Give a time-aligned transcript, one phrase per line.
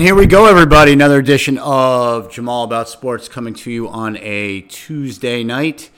[0.00, 0.94] And here we go, everybody.
[0.94, 5.90] Another edition of Jamal About Sports coming to you on a Tuesday night.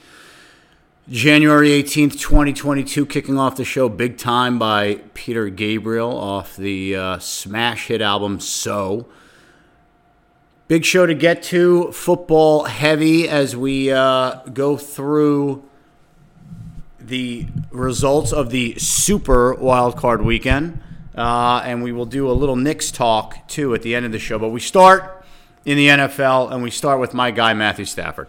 [1.07, 7.19] January 18th, 2022, kicking off the show big time by Peter Gabriel off the uh,
[7.19, 9.07] smash hit album So.
[10.67, 15.63] Big show to get to, football heavy as we uh, go through
[16.99, 20.81] the results of the Super Wild Card Weekend.
[21.15, 24.19] Uh, and we will do a little Knicks talk too at the end of the
[24.19, 24.39] show.
[24.39, 25.25] But we start
[25.65, 28.27] in the NFL, and we start with my guy, Matthew Stafford.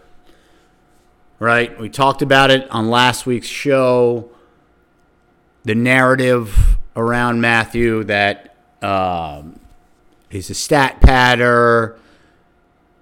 [1.39, 1.77] Right?
[1.79, 4.29] We talked about it on last week's show.
[5.63, 9.59] The narrative around Matthew that um,
[10.29, 11.97] he's a stat patter,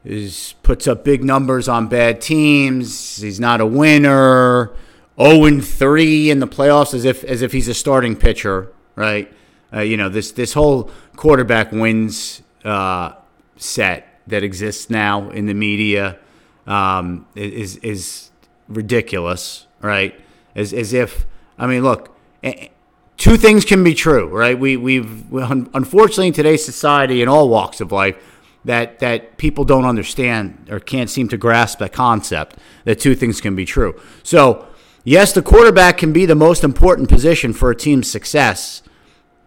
[0.05, 3.21] is puts up big numbers on bad teams.
[3.21, 4.71] He's not a winner.
[5.21, 9.31] 0 3 in the playoffs as if as if he's a starting pitcher, right?
[9.73, 13.13] Uh, you know this this whole quarterback wins uh,
[13.57, 16.17] set that exists now in the media
[16.67, 18.29] um, is is
[18.67, 20.19] ridiculous, right?
[20.55, 21.25] As as if
[21.57, 22.15] I mean, look,
[23.17, 24.57] two things can be true, right?
[24.57, 28.15] We we've unfortunately in today's society in all walks of life
[28.65, 33.41] that that people don't understand or can't seem to grasp the concept that two things
[33.41, 33.99] can be true.
[34.23, 34.67] So
[35.05, 38.81] Yes, the quarterback can be the most important position for a team's success,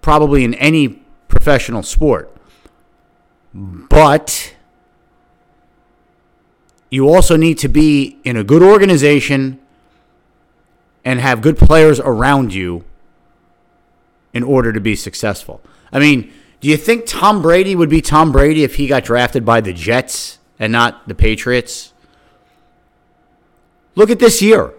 [0.06, 0.86] probably in any
[1.26, 2.32] professional sport.
[3.52, 4.54] But
[6.90, 9.58] you also need to be in a good organization
[11.04, 12.84] and have good players around you
[14.32, 15.60] in order to be successful.
[15.90, 19.44] I mean, do you think Tom Brady would be Tom Brady if he got drafted
[19.44, 21.92] by the Jets and not the Patriots?
[23.96, 24.72] Look at this year.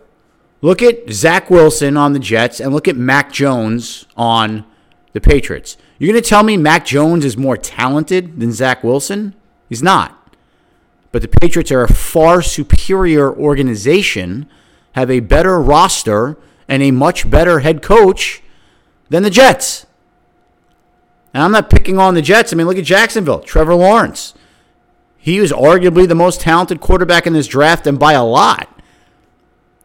[0.61, 4.63] Look at Zach Wilson on the Jets and look at Mac Jones on
[5.17, 5.77] the Patriots.
[5.97, 9.35] You're going to tell me Mac Jones is more talented than Zach Wilson?
[9.69, 10.13] He's not.
[11.11, 14.49] But the Patriots are a far superior organization,
[14.93, 18.41] have a better roster, and a much better head coach
[19.09, 19.85] than the Jets.
[21.33, 22.51] And I'm not picking on the Jets.
[22.51, 24.33] I mean, look at Jacksonville, Trevor Lawrence.
[25.17, 28.77] He was arguably the most talented quarterback in this draft and by a lot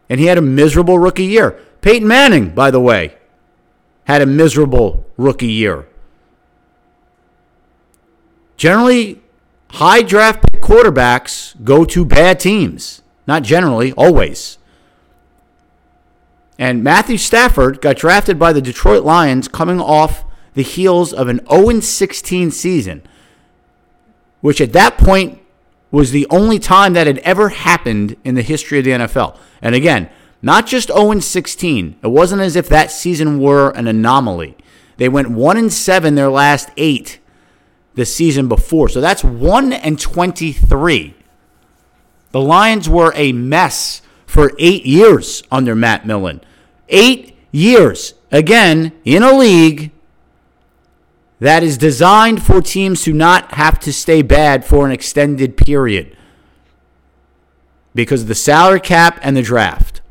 [0.09, 1.59] and he had a miserable rookie year.
[1.81, 3.15] Peyton Manning, by the way,
[4.05, 5.87] had a miserable rookie year.
[8.57, 9.21] Generally,
[9.71, 13.01] high draft pick quarterbacks go to bad teams.
[13.25, 14.57] Not generally, always.
[16.59, 20.23] And Matthew Stafford got drafted by the Detroit Lions coming off
[20.53, 23.01] the heels of an 0 16 season,
[24.41, 25.39] which at that point
[25.89, 29.37] was the only time that had ever happened in the history of the NFL.
[29.61, 30.09] And again,
[30.41, 31.95] not just 0 16.
[32.03, 34.55] It wasn't as if that season were an anomaly.
[34.97, 37.19] They went 1 and 7 their last 8
[37.95, 38.89] the season before.
[38.89, 41.15] So that's 1 and 23.
[42.31, 46.41] The Lions were a mess for 8 years under Matt Millen.
[46.89, 49.91] 8 years again in a league
[51.39, 56.15] that is designed for teams to not have to stay bad for an extended period
[57.93, 60.01] because of the salary cap and the draft.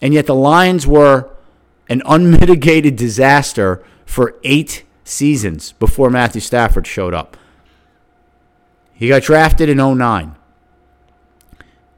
[0.00, 1.28] And yet the Lions were
[1.90, 7.36] an unmitigated disaster for eight seasons before Matthew Stafford showed up.
[8.94, 10.36] He got drafted in 09.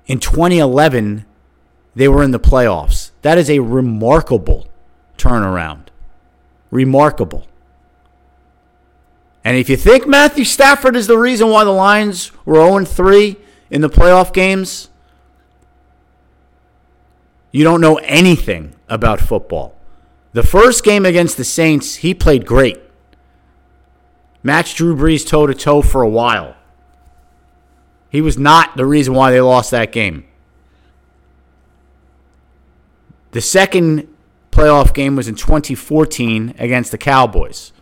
[0.07, 1.27] In 2011,
[1.95, 3.11] they were in the playoffs.
[3.21, 4.67] That is a remarkable
[5.19, 5.89] turnaround.
[6.71, 7.47] Remarkable.
[9.45, 13.37] And if you think Matthew Stafford is the reason why the Lions were 0 3
[13.71, 14.89] in the playoff games,
[17.51, 19.77] you don't know anything about football.
[20.33, 22.81] The first game against the Saints, he played great.
[24.43, 26.57] Matched Drew Brees toe to toe for a while.
[28.11, 30.25] He was not the reason why they lost that game.
[33.33, 34.09] The second
[34.51, 37.73] playoff game was in 2014 against the Cowboys.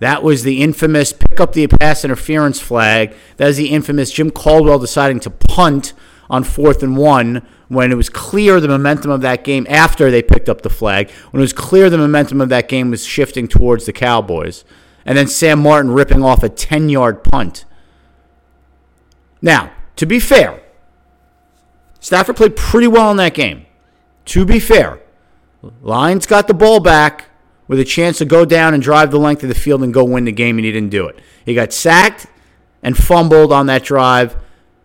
[0.00, 3.14] That was the infamous pick up the pass interference flag.
[3.38, 5.94] That was the infamous Jim Caldwell deciding to punt
[6.34, 10.22] on fourth and one when it was clear the momentum of that game after they
[10.22, 13.48] picked up the flag, when it was clear the momentum of that game was shifting
[13.48, 14.64] towards the Cowboys.
[15.06, 17.64] And then Sam Martin ripping off a 10 yard punt.
[19.40, 20.62] Now, to be fair,
[22.00, 23.66] Stafford played pretty well in that game.
[24.26, 25.00] To be fair,
[25.82, 27.26] Lions got the ball back
[27.68, 30.04] with a chance to go down and drive the length of the field and go
[30.04, 31.18] win the game, and he didn't do it.
[31.44, 32.26] He got sacked
[32.82, 34.36] and fumbled on that drive.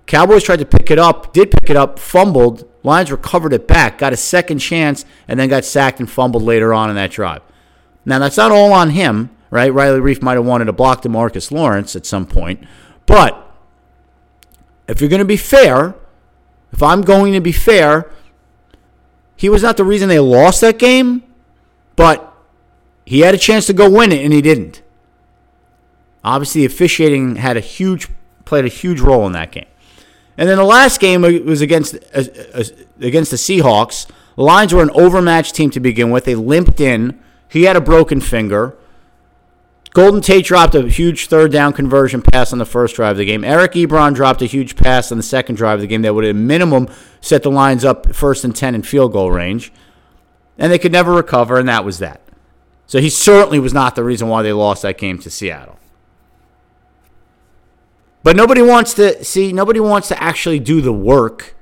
[0.10, 2.68] Cowboys tried to pick it up, did pick it up, fumbled.
[2.82, 6.74] Lions recovered it back, got a second chance, and then got sacked and fumbled later
[6.74, 7.44] on in that drive.
[8.06, 9.72] Now, that's not all on him, right?
[9.72, 12.60] Riley Reiff might have wanted to block DeMarcus Lawrence at some point.
[13.06, 13.56] But
[14.88, 15.94] if you're going to be fair,
[16.72, 18.12] if I'm going to be fair,
[19.36, 21.22] he was not the reason they lost that game,
[21.96, 22.34] but
[23.06, 24.82] he had a chance to go win it and he didn't.
[26.24, 28.08] Obviously, officiating had a huge
[28.46, 29.68] played a huge role in that game.
[30.40, 32.64] And then the last game was against uh, uh,
[33.02, 34.08] against the Seahawks.
[34.38, 36.24] The Lions were an overmatched team to begin with.
[36.24, 37.20] They limped in.
[37.50, 38.78] He had a broken finger.
[39.92, 43.26] Golden Tate dropped a huge third down conversion pass on the first drive of the
[43.26, 43.44] game.
[43.44, 46.24] Eric Ebron dropped a huge pass on the second drive of the game that would,
[46.24, 46.88] at minimum,
[47.20, 49.74] set the Lions up first and 10 in field goal range.
[50.58, 52.22] And they could never recover, and that was that.
[52.88, 55.79] So he certainly was not the reason why they lost that game to Seattle.
[58.24, 61.56] But nobody wants to see, nobody wants to actually do the work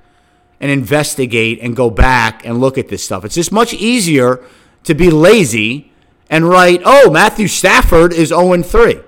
[0.59, 3.23] and investigate and go back and look at this stuff.
[3.23, 4.43] It's just much easier
[4.83, 5.91] to be lazy
[6.29, 8.99] and write, oh, Matthew Stafford is 0 3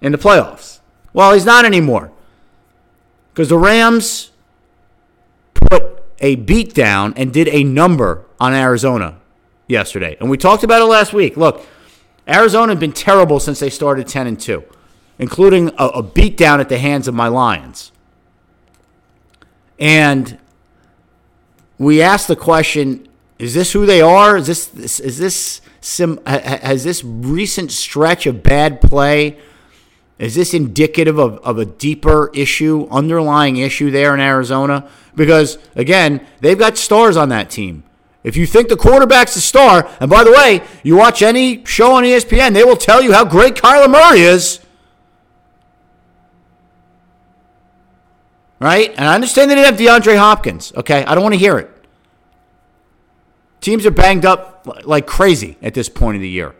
[0.00, 0.80] in the playoffs.
[1.12, 2.12] Well, he's not anymore.
[3.32, 4.30] Because the Rams
[5.54, 9.18] put a beat down and did a number on Arizona
[9.66, 10.16] yesterday.
[10.20, 11.36] And we talked about it last week.
[11.36, 11.66] Look,
[12.28, 14.62] Arizona had been terrible since they started 10 and 2,
[15.20, 17.92] including a, a beat down at the hands of my Lions.
[19.78, 20.36] And
[21.78, 23.06] we asked the question
[23.38, 24.36] is this who they are?
[24.36, 29.38] Is this is this sim, has this recent stretch of bad play
[30.20, 34.86] is this indicative of, of a deeper issue, underlying issue there in Arizona?
[35.14, 37.84] Because again, they've got stars on that team.
[38.22, 41.94] If you think the quarterback's a star, and by the way, you watch any show
[41.94, 44.60] on ESPN, they will tell you how great Kyler Murray is.
[48.60, 48.90] Right?
[48.90, 50.72] And I understand they didn't have DeAndre Hopkins.
[50.76, 51.04] Okay?
[51.04, 51.70] I don't want to hear it.
[53.60, 56.54] Teams are banged up like crazy at this point of the year.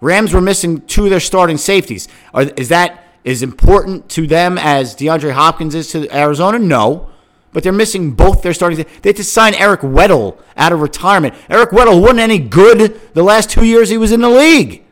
[0.00, 2.08] Rams were missing two of their starting safeties.
[2.32, 6.58] Are, is that as important to them as DeAndre Hopkins is to Arizona?
[6.58, 7.10] No.
[7.52, 8.84] But they're missing both their starting.
[9.02, 11.34] They had to sign Eric Weddle out of retirement.
[11.48, 14.84] Eric Weddle wasn't any good the last two years he was in the league.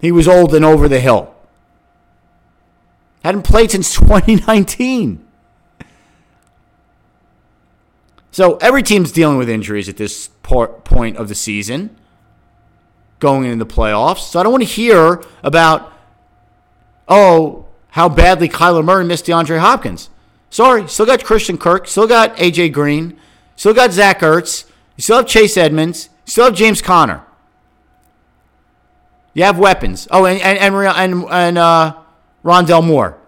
[0.00, 1.35] He was old and over the hill.
[3.26, 5.26] Hadn't played since 2019.
[8.30, 11.96] So every team's dealing with injuries at this point of the season,
[13.18, 14.30] going into the playoffs.
[14.30, 15.92] So I don't want to hear about,
[17.08, 20.08] oh, how badly Kyler Murray missed DeAndre Hopkins.
[20.48, 23.18] Sorry, still got Christian Kirk, still got AJ Green,
[23.56, 27.24] still got Zach Ertz, you still have Chase Edmonds, you still have James Conner.
[29.34, 30.06] You have weapons.
[30.12, 31.96] Oh, and and and, and uh,
[32.46, 33.18] Rondale Moore.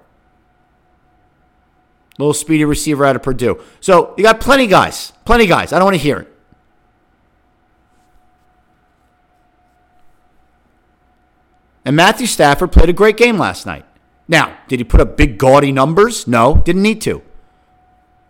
[2.19, 3.61] Little speedy receiver out of Purdue.
[3.81, 5.13] So you got plenty guys.
[5.25, 5.73] Plenty guys.
[5.73, 6.35] I don't want to hear it.
[11.85, 13.85] And Matthew Stafford played a great game last night.
[14.29, 16.27] Now, did he put up big gaudy numbers?
[16.27, 17.23] No, didn't need to.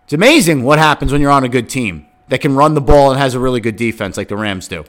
[0.05, 3.11] It's amazing what happens when you're on a good team that can run the ball
[3.11, 4.85] and has a really good defense like the Rams do.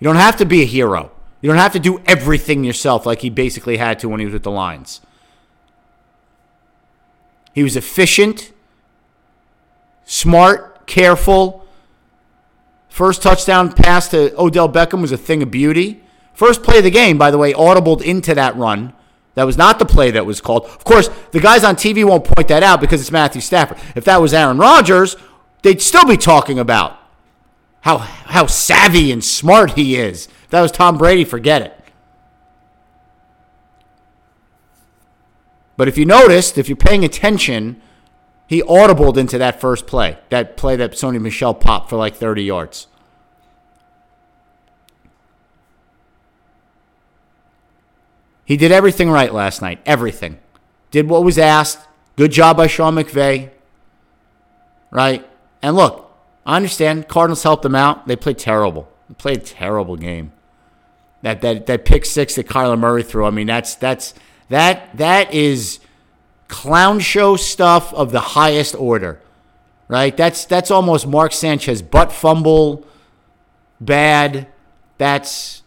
[0.00, 1.12] You don't have to be a hero.
[1.40, 4.32] You don't have to do everything yourself like he basically had to when he was
[4.32, 5.00] with the Lions.
[7.52, 8.52] He was efficient,
[10.04, 11.66] smart, careful.
[12.88, 16.02] First touchdown pass to Odell Beckham was a thing of beauty.
[16.34, 18.92] First play of the game, by the way, audibled into that run.
[19.34, 20.64] That was not the play that was called.
[20.64, 23.78] Of course, the guys on TV won't point that out because it's Matthew Stafford.
[23.94, 25.16] If that was Aaron Rodgers,
[25.62, 26.98] they'd still be talking about
[27.80, 30.28] how how savvy and smart he is.
[30.50, 31.74] That was Tom Brady, forget it.
[35.76, 37.80] But if you noticed, if you're paying attention,
[38.46, 42.42] he audibled into that first play, that play that Sony Michel popped for like 30
[42.42, 42.86] yards.
[48.44, 49.78] He did everything right last night.
[49.84, 50.38] Everything.
[50.90, 51.86] Did what was asked.
[52.16, 53.50] Good job by Sean McVay.
[54.90, 55.28] Right?
[55.60, 56.10] And look,
[56.46, 58.06] I understand Cardinals helped them out.
[58.08, 58.90] They played terrible.
[59.06, 60.32] They played a terrible game.
[61.22, 63.26] That that that pick six that Kyler Murray threw.
[63.26, 64.14] I mean, that's that's
[64.48, 65.80] that that is
[66.46, 69.20] clown show stuff of the highest order.
[69.88, 70.16] Right?
[70.16, 72.86] That's that's almost Mark Sanchez butt fumble
[73.80, 74.46] bad.
[74.98, 75.62] That's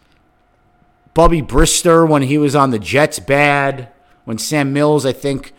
[1.14, 3.88] Bubby Brister when he was on the Jets bad.
[4.24, 5.52] When Sam Mills, I think,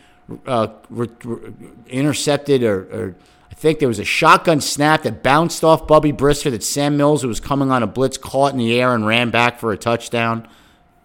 [0.48, 1.54] uh, re- re-
[1.88, 3.16] intercepted or, or
[3.63, 7.29] think there was a shotgun snap that bounced off Bubby Brister that Sam Mills, who
[7.29, 10.46] was coming on a blitz, caught in the air and ran back for a touchdown.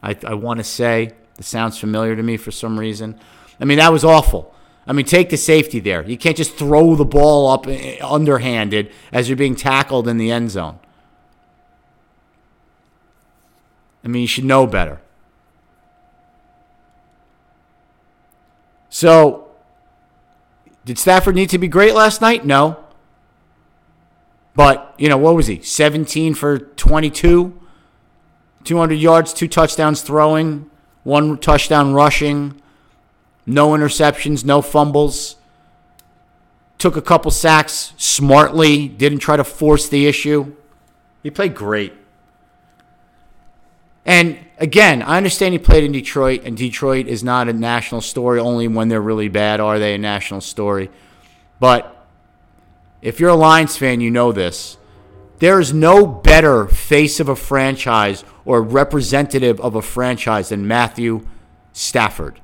[0.03, 1.13] I, I want to say.
[1.39, 3.17] It sounds familiar to me for some reason.
[3.61, 4.53] I mean, that was awful.
[4.89, 6.03] I mean, take the safety there.
[6.03, 10.33] You can't just throw the ball up eh, underhanded as you're being tackled in the
[10.33, 10.81] end zone.
[14.03, 15.01] I mean, you should know better.
[18.91, 19.48] So,
[20.89, 22.47] did Stafford need to be great last night?
[22.47, 22.83] No.
[24.55, 25.61] But, you know, what was he?
[25.61, 27.61] 17 for 22,
[28.65, 30.71] 200 yards, two touchdowns throwing,
[31.05, 32.63] one touchdown rushing,
[33.45, 35.37] no interceptions, no fumbles.
[36.79, 40.57] Took a couple sacks smartly, didn't try to force the issue.
[41.23, 41.93] He played great.
[44.09, 48.41] And again, I understand he played in Detroit, and Detroit is not a national story.
[48.41, 50.91] Only when they're really bad are they a national story.
[51.61, 52.07] But
[53.03, 54.79] if you're a Lions fan, you know this.
[55.41, 61.27] There is no better face of a franchise or representative of a franchise than Matthew
[61.75, 62.41] Stafford.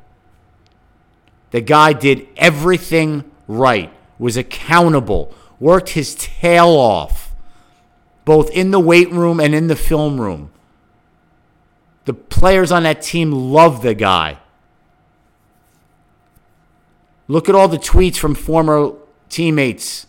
[1.50, 7.34] The guy did everything right, was accountable, worked his tail off,
[8.26, 10.50] both in the weight room and in the film room.
[12.04, 14.38] The players on that team love the guy.
[17.28, 18.92] Look at all the tweets from former
[19.30, 20.06] teammates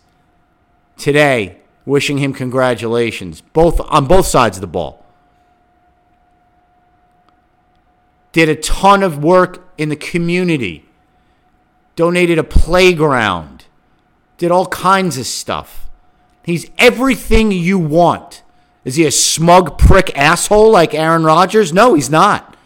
[0.98, 5.04] today wishing him congratulations, both on both sides of the ball.
[8.32, 10.84] Did a ton of work in the community.
[11.94, 13.64] Donated a playground.
[14.36, 15.88] Did all kinds of stuff.
[16.44, 18.42] He's everything you want.
[18.86, 21.72] Is he a smug prick asshole like Aaron Rodgers?
[21.72, 22.56] No, he's not.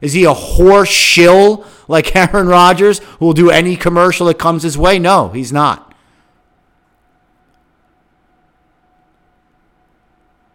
[0.00, 4.64] Is he a whore shill like Aaron Rodgers who will do any commercial that comes
[4.64, 4.98] his way?
[4.98, 5.94] No, he's not.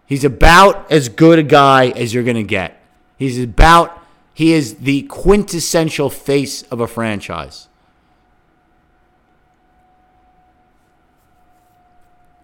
[0.05, 2.77] He's about as good a guy as you're going to get.
[3.17, 3.97] He's about,
[4.33, 7.69] he is the quintessential face of a franchise.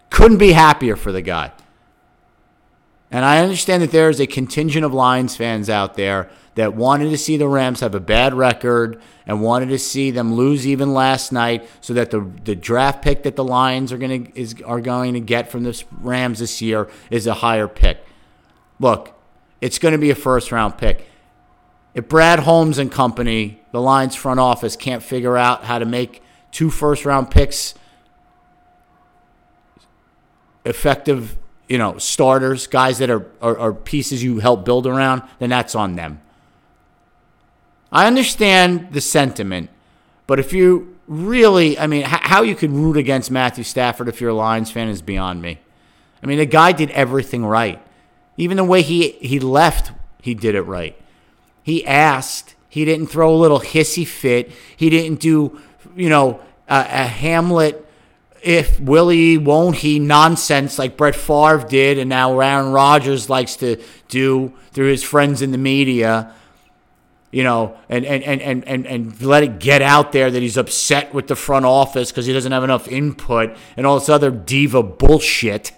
[0.10, 1.51] Couldn't be happier for the guy.
[3.12, 7.10] And I understand that there is a contingent of Lions fans out there that wanted
[7.10, 10.94] to see the Rams have a bad record and wanted to see them lose even
[10.94, 14.56] last night so that the the draft pick that the Lions are going to is
[14.65, 18.06] are going to get from the Rams this year is a higher pick.
[18.80, 19.13] Look,
[19.60, 21.08] it's going to be a first round pick.
[21.94, 26.24] If Brad Holmes and company, the Lions front office can't figure out how to make
[26.51, 27.74] two first round picks
[30.65, 31.38] effective,
[31.72, 35.74] you know, starters, guys that are, are, are pieces you help build around, then that's
[35.74, 36.20] on them.
[37.94, 39.70] I understand the sentiment,
[40.28, 44.32] but if you really, I mean, how you could root against Matthew Stafford if you're
[44.32, 45.60] a Lions fan is beyond me.
[46.22, 47.82] I mean, the guy did everything right.
[48.36, 51.01] Even the way he, he left, he did it right.
[51.63, 52.56] He asked.
[52.68, 54.51] He didn't throw a little hissy fit.
[54.75, 55.58] He didn't do,
[55.96, 57.86] you know, a, a Hamlet,
[58.43, 63.81] if Willie won't he nonsense like Brett Favre did, and now Aaron Rodgers likes to
[64.07, 66.33] do through his friends in the media
[67.31, 71.13] you know, and, and, and, and, and let it get out there that he's upset
[71.13, 74.83] with the front office because he doesn't have enough input and all this other diva
[74.83, 75.71] bullshit.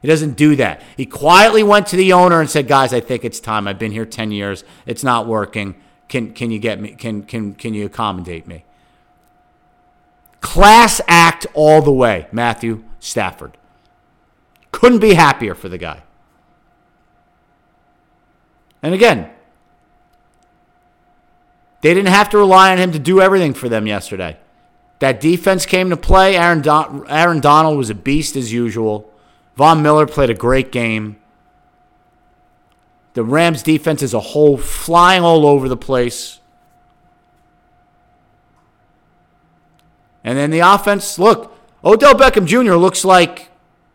[0.00, 0.80] He doesn't do that.
[0.96, 3.68] He quietly went to the owner and said, "Guys, I think it's time.
[3.68, 4.64] I've been here 10 years.
[4.86, 5.74] It's not working.
[6.08, 8.64] Can can you get me can can can you accommodate me?"
[10.42, 13.56] Class act all the way, Matthew Stafford.
[14.70, 16.02] Couldn't be happier for the guy.
[18.82, 19.30] And again,
[21.80, 24.36] they didn't have to rely on him to do everything for them yesterday.
[24.98, 26.36] That defense came to play.
[26.36, 29.12] Aaron, Don- Aaron Donald was a beast as usual.
[29.56, 31.16] Von Miller played a great game.
[33.14, 36.40] The Rams defense as a whole flying all over the place.
[40.24, 42.74] And then the offense, look, Odell Beckham Jr.
[42.74, 43.50] looks like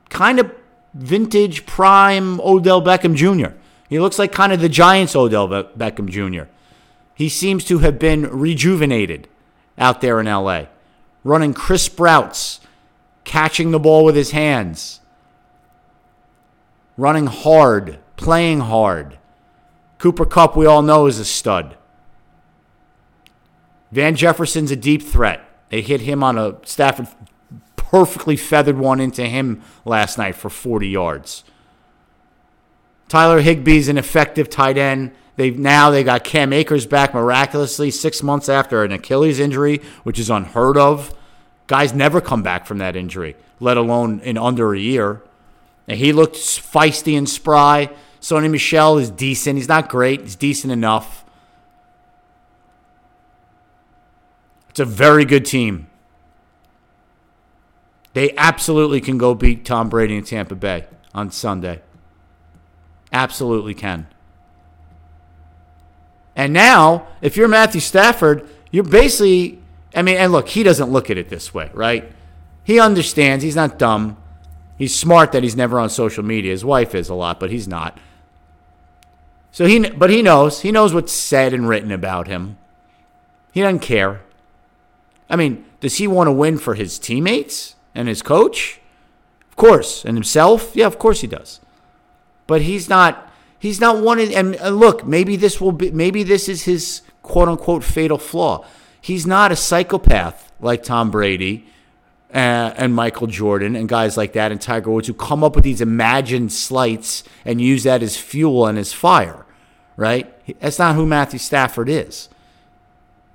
[0.09, 0.51] kind of
[0.93, 3.55] vintage prime Odell Beckham Jr.
[3.89, 6.49] He looks like kind of the Giants Odell Beckham Jr.
[7.15, 9.27] He seems to have been rejuvenated
[9.77, 10.65] out there in LA,
[11.23, 12.59] running crisp routes,
[13.23, 14.99] catching the ball with his hands,
[16.97, 19.17] running hard, playing hard.
[19.99, 21.75] Cooper Kupp, we all know, is a stud.
[23.91, 25.46] Van Jefferson's a deep threat.
[25.69, 27.07] They hit him on a Stafford
[27.75, 31.43] perfectly feathered one into him last night for 40 yards.
[33.07, 35.11] Tyler Higbee's an effective tight end.
[35.37, 40.19] They've now they got Cam Akers back miraculously six months after an Achilles injury, which
[40.19, 41.15] is unheard of.
[41.67, 45.21] Guys never come back from that injury, let alone in under a year.
[45.87, 47.89] And he looked feisty and spry.
[48.19, 49.57] Sony Michel is decent.
[49.57, 50.21] He's not great.
[50.21, 51.23] He's decent enough.
[54.77, 55.87] It's a very good team.
[58.13, 61.81] They absolutely can go beat Tom Brady in Tampa Bay on Sunday.
[63.11, 64.05] Absolutely can.
[66.35, 69.57] And now, if you're Matthew Stafford, you're basically,
[69.95, 72.11] I mean, and look, he doesn't look at it this way, right?
[72.63, 73.43] He understands.
[73.43, 74.15] He's not dumb.
[74.77, 76.51] He's smart that he's never on social media.
[76.51, 77.97] His wife is a lot, but he's not.
[79.51, 80.61] So he, but he knows.
[80.61, 82.59] He knows what's said and written about him.
[83.51, 84.21] He doesn't care.
[85.29, 88.79] I mean, does he want to win for his teammates and his coach?
[89.49, 90.05] Of course.
[90.05, 90.75] And himself?
[90.75, 91.59] Yeah, of course he does.
[92.45, 96.63] But he's not he's not one and look, maybe this will be maybe this is
[96.63, 98.65] his quote unquote fatal flaw.
[99.01, 101.67] He's not a psychopath like Tom Brady
[102.33, 105.63] uh, and Michael Jordan and guys like that and Tiger Woods who come up with
[105.63, 109.45] these imagined slights and use that as fuel and as fire,
[109.95, 110.33] right?
[110.59, 112.29] That's not who Matthew Stafford is.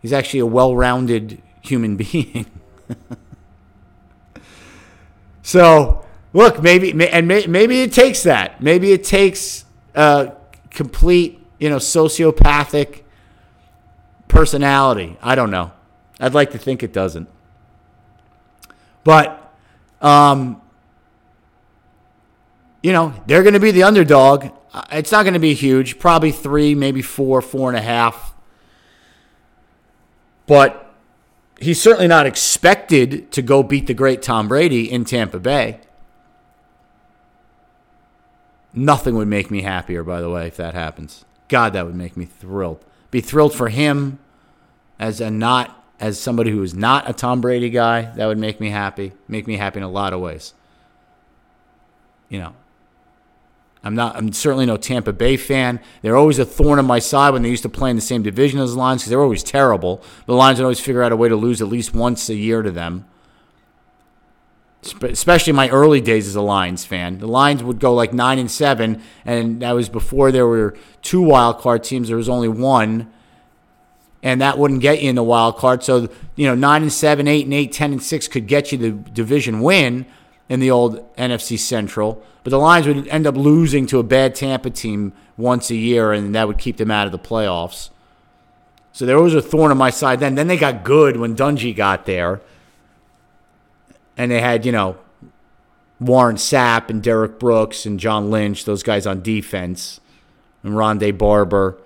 [0.00, 2.46] He's actually a well rounded human being.
[5.42, 8.62] so, look, maybe, and maybe it takes that.
[8.62, 9.64] Maybe it takes
[9.94, 10.32] a
[10.70, 13.02] complete, you know, sociopathic
[14.28, 15.16] personality.
[15.22, 15.72] I don't know.
[16.20, 17.28] I'd like to think it doesn't.
[19.04, 19.52] But,
[20.00, 20.60] um,
[22.82, 24.50] you know, they're going to be the underdog.
[24.90, 28.34] It's not going to be huge, probably three, maybe four, four and a half.
[30.46, 30.81] But
[31.62, 35.80] he's certainly not expected to go beat the great Tom Brady in Tampa Bay.
[38.74, 41.24] Nothing would make me happier, by the way, if that happens.
[41.48, 42.84] God, that would make me thrilled.
[43.10, 44.18] Be thrilled for him
[44.98, 48.02] as a not as somebody who is not a Tom Brady guy.
[48.16, 49.12] That would make me happy.
[49.28, 50.54] Make me happy in a lot of ways.
[52.28, 52.54] You know,
[53.84, 54.16] I'm not.
[54.16, 55.80] I'm certainly no Tampa Bay fan.
[56.02, 58.22] They're always a thorn in my side when they used to play in the same
[58.22, 60.02] division as the Lions because they're always terrible.
[60.26, 62.62] The Lions would always figure out a way to lose at least once a year
[62.62, 63.06] to them
[65.02, 67.18] especially my early days as a Lions fan.
[67.18, 71.20] The Lions would go like nine and seven, and that was before there were two
[71.20, 72.08] wild card teams.
[72.08, 73.12] There was only one,
[74.22, 75.84] and that wouldn't get you in the wild card.
[75.84, 78.78] So you know, nine and seven, eight and eight, ten and six could get you
[78.78, 80.06] the division win
[80.48, 82.22] in the old NFC Central.
[82.44, 86.12] But the Lions would end up losing to a bad Tampa team once a year,
[86.12, 87.90] and that would keep them out of the playoffs.
[88.92, 90.34] So there was a thorn on my side then.
[90.34, 92.40] Then they got good when Dungy got there
[94.16, 94.96] and they had, you know,
[95.98, 100.00] Warren Sapp and Derrick Brooks and John Lynch, those guys on defense,
[100.62, 101.78] and Rondé Barber.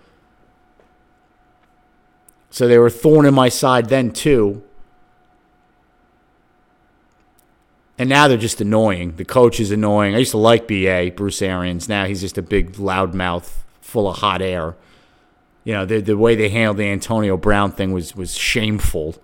[2.51, 4.63] So they were thorn in my side then too.
[7.99, 9.17] And now they're just annoying.
[9.17, 10.15] The coach is annoying.
[10.15, 11.89] I used to like BA, Bruce Arians.
[11.89, 14.77] Now he's just a big loudmouth full of hot air.
[15.65, 19.17] You know, the, the way they handled the Antonio Brown thing was, was shameful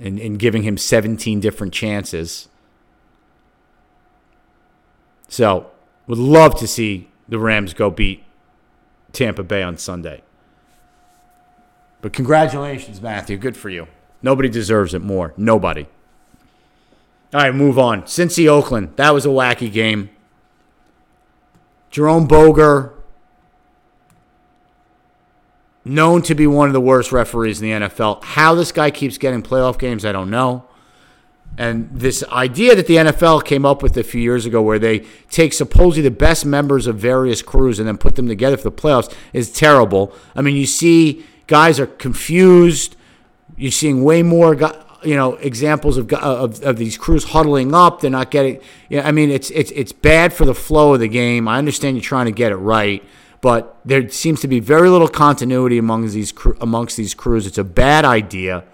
[0.00, 2.48] and, and giving him 17 different chances.
[5.28, 5.70] So,
[6.06, 8.24] would love to see the Rams go beat
[9.12, 10.22] Tampa Bay on Sunday.
[12.02, 13.36] But congratulations, Matthew.
[13.36, 13.86] Good for you.
[14.24, 15.34] Nobody deserves it more.
[15.36, 15.86] Nobody.
[17.34, 18.04] All right, move on.
[18.04, 18.94] Cincy Oakland.
[18.96, 20.08] That was a wacky game.
[21.90, 22.94] Jerome Boger
[25.84, 28.24] known to be one of the worst referees in the NFL.
[28.24, 30.64] How this guy keeps getting playoff games, I don't know.
[31.58, 35.00] And this idea that the NFL came up with a few years ago, where they
[35.28, 38.72] take supposedly the best members of various crews and then put them together for the
[38.72, 40.14] playoffs, is terrible.
[40.34, 42.93] I mean, you see guys are confused.
[43.56, 44.54] You're seeing way more,
[45.02, 48.00] you know, examples of, uh, of, of these crews huddling up.
[48.00, 48.60] They're not getting.
[48.88, 51.48] You know, I mean, it's it's it's bad for the flow of the game.
[51.48, 53.02] I understand you're trying to get it right
[53.44, 57.46] but there seems to be very little continuity amongst these amongst these crews.
[57.46, 58.64] It's a bad idea.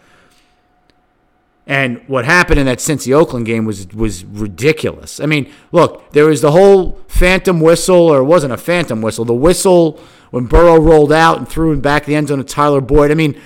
[1.67, 5.19] And what happened in that Cincy Oakland game was was ridiculous.
[5.19, 9.25] I mean, look, there was the whole phantom whistle, or it wasn't a phantom whistle.
[9.25, 9.99] The whistle
[10.31, 13.11] when Burrow rolled out and threw him back the end zone to Tyler Boyd.
[13.11, 13.41] I mean,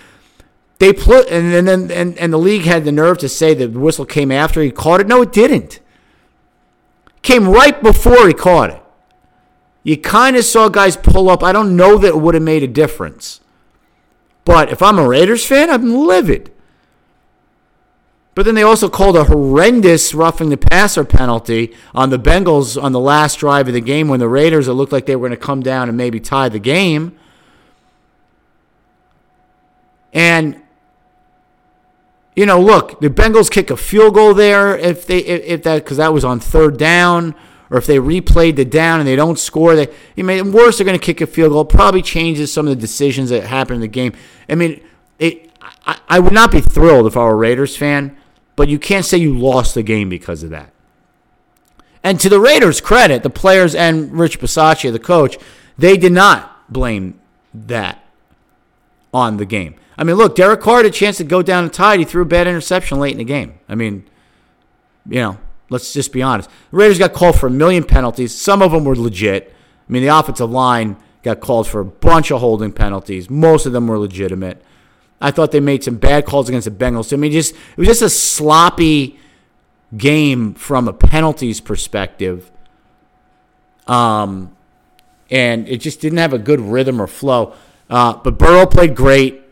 [0.79, 4.05] they put and then and, and the league had the nerve to say the whistle
[4.05, 5.07] came after he caught it.
[5.07, 5.81] No, it didn't.
[7.23, 8.83] Came right before he caught it.
[9.83, 11.43] You kind of saw guys pull up.
[11.43, 13.41] I don't know that it would have made a difference.
[14.45, 16.51] But if I'm a Raiders fan, I'm livid.
[18.35, 22.93] But then they also called a horrendous roughing the passer penalty on the Bengals on
[22.93, 25.39] the last drive of the game when the Raiders, it looked like they were going
[25.39, 27.17] to come down and maybe tie the game.
[30.13, 30.61] And
[32.37, 35.85] you know, look, the Bengals kick a field goal there if they if, if that
[35.85, 37.35] because that was on third down
[37.71, 40.85] or if they replayed the down and they don't score, they I mean worse they're
[40.85, 41.65] going to kick a field goal.
[41.65, 44.13] Probably changes some of the decisions that happen in the game.
[44.49, 44.83] I mean,
[45.19, 45.51] it.
[45.87, 48.17] I, I would not be thrilled if I were a Raiders fan,
[48.57, 50.71] but you can't say you lost the game because of that.
[52.03, 55.39] And to the Raiders' credit, the players and Rich Bisaccia, the coach,
[55.79, 57.19] they did not blame
[57.55, 58.05] that
[59.13, 59.77] on the game.
[59.97, 61.99] I mean, look, Derek Carr had a chance to go down and tied.
[61.99, 63.59] He threw a bad interception late in the game.
[63.69, 64.05] I mean,
[65.09, 65.39] you know,
[65.71, 66.51] let's just be honest.
[66.71, 68.35] The Raiders got called for a million penalties.
[68.35, 69.55] Some of them were legit.
[69.89, 73.31] I mean, the offensive line got called for a bunch of holding penalties.
[73.31, 74.63] Most of them were legitimate.
[75.21, 77.13] I thought they made some bad calls against the Bengals.
[77.13, 79.19] I mean, just it was just a sloppy
[79.97, 82.51] game from a penalties perspective.
[83.87, 84.55] Um,
[85.31, 87.55] and it just didn't have a good rhythm or flow.
[87.89, 89.43] Uh, but Burrow played great.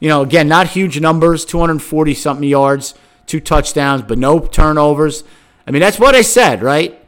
[0.00, 2.94] You know, again, not huge numbers, 240 something yards,
[3.26, 5.24] two touchdowns, but no turnovers.
[5.66, 7.04] I mean, that's what I said, right?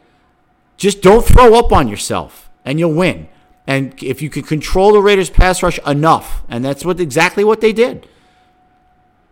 [0.77, 3.29] Just don't throw up on yourself and you'll win.
[3.67, 7.61] And if you can control the Raiders pass rush enough, and that's what exactly what
[7.61, 8.09] they did.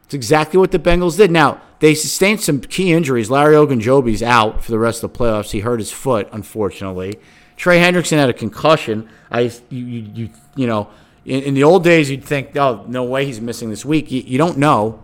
[0.05, 1.31] It's exactly what the Bengals did.
[1.31, 3.31] Now, they sustained some key injuries.
[3.31, 5.51] Larry Ogunjobi's out for the rest of the playoffs.
[5.51, 7.18] He hurt his foot, unfortunately.
[7.57, 9.09] Trey Hendrickson had a concussion.
[9.31, 10.88] I you you you, you know,
[11.29, 14.23] in, in, the old days you'd think, "Oh, no way he's missing this week." You,
[14.23, 15.03] you don't know.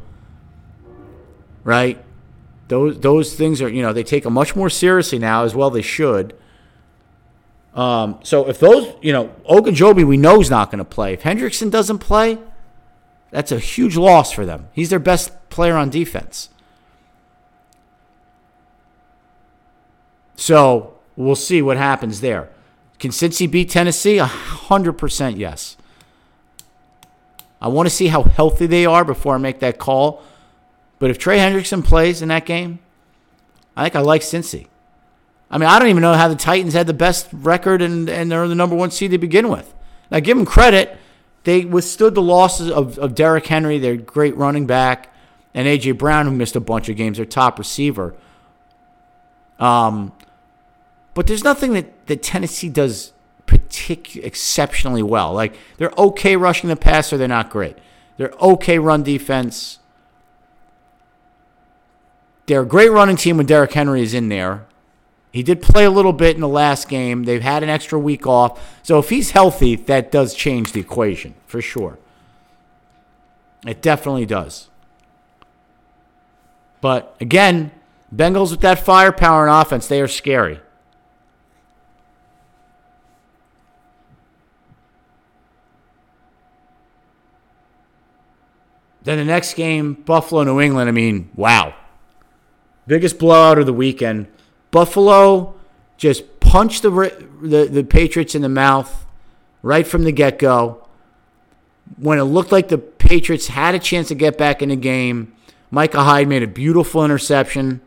[1.62, 2.02] Right?
[2.68, 5.70] Those those things are, you know, they take them much more seriously now as well
[5.70, 6.34] they should.
[7.74, 11.12] Um, so if those, you know, Ogunjobi we know is not going to play.
[11.12, 12.38] If Hendrickson doesn't play,
[13.30, 14.68] that's a huge loss for them.
[14.72, 16.50] He's their best player on defense.
[20.36, 22.48] So we'll see what happens there.
[22.98, 24.18] Can Cincy beat Tennessee?
[24.18, 25.76] A hundred percent yes.
[27.64, 30.22] I want to see how healthy they are before I make that call.
[30.98, 32.78] But if Trey Hendrickson plays in that game,
[33.74, 34.66] I think I like Cincy.
[35.50, 38.30] I mean, I don't even know how the Titans had the best record and, and
[38.30, 39.72] they're the number one seed to begin with.
[40.10, 40.98] Now, give them credit.
[41.44, 45.10] They withstood the losses of, of Derrick Henry, their great running back,
[45.54, 45.92] and A.J.
[45.92, 48.14] Brown, who missed a bunch of games, their top receiver.
[49.58, 50.12] Um,
[51.14, 53.13] but there's nothing that, that Tennessee does
[53.46, 55.32] particularly exceptionally well.
[55.32, 57.76] Like, they're okay rushing the passer, they're not great.
[58.16, 59.78] They're okay run defense.
[62.46, 64.66] They're a great running team when Derrick Henry is in there.
[65.32, 67.24] He did play a little bit in the last game.
[67.24, 68.80] They've had an extra week off.
[68.84, 71.98] So if he's healthy, that does change the equation for sure.
[73.66, 74.68] It definitely does.
[76.80, 77.72] But again,
[78.14, 80.60] Bengals with that firepower and offense, they are scary.
[89.04, 90.88] Then the next game, Buffalo, New England.
[90.88, 91.74] I mean, wow.
[92.86, 94.26] Biggest blowout of the weekend.
[94.70, 95.54] Buffalo
[95.96, 96.90] just punched the,
[97.42, 99.06] the, the Patriots in the mouth
[99.62, 100.86] right from the get go.
[101.98, 105.34] When it looked like the Patriots had a chance to get back in the game,
[105.70, 107.80] Micah Hyde made a beautiful interception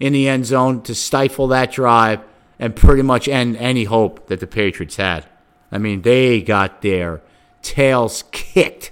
[0.00, 2.20] in the end zone to stifle that drive
[2.58, 5.26] and pretty much end any hope that the Patriots had.
[5.70, 7.20] I mean, they got their
[7.60, 8.90] tails kicked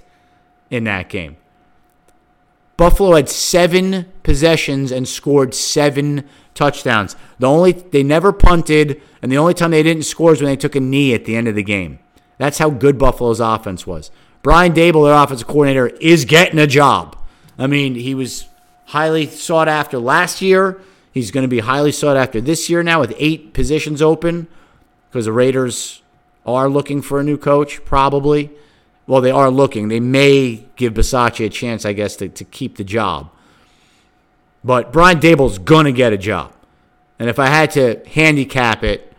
[0.69, 1.37] in that game.
[2.81, 7.15] Buffalo had seven possessions and scored seven touchdowns.
[7.37, 10.55] The only they never punted, and the only time they didn't score is when they
[10.55, 11.99] took a knee at the end of the game.
[12.39, 14.09] That's how good Buffalo's offense was.
[14.41, 17.15] Brian Daboll, their offensive coordinator, is getting a job.
[17.55, 18.47] I mean, he was
[18.85, 20.81] highly sought after last year.
[21.11, 24.47] He's going to be highly sought after this year now with eight positions open
[25.11, 26.01] because the Raiders
[26.47, 28.49] are looking for a new coach, probably.
[29.07, 29.87] Well, they are looking.
[29.87, 33.29] They may give Bisaccia a chance, I guess, to, to keep the job.
[34.63, 36.53] But Brian Daboll's going to get a job.
[37.19, 39.13] And if I had to handicap it,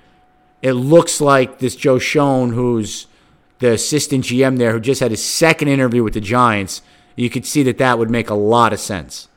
[0.60, 3.06] it looks like this Joe Schoen, who's
[3.58, 6.82] the assistant GM there, who just had his second interview with the Giants,
[7.16, 9.28] you could see that that would make a lot of sense.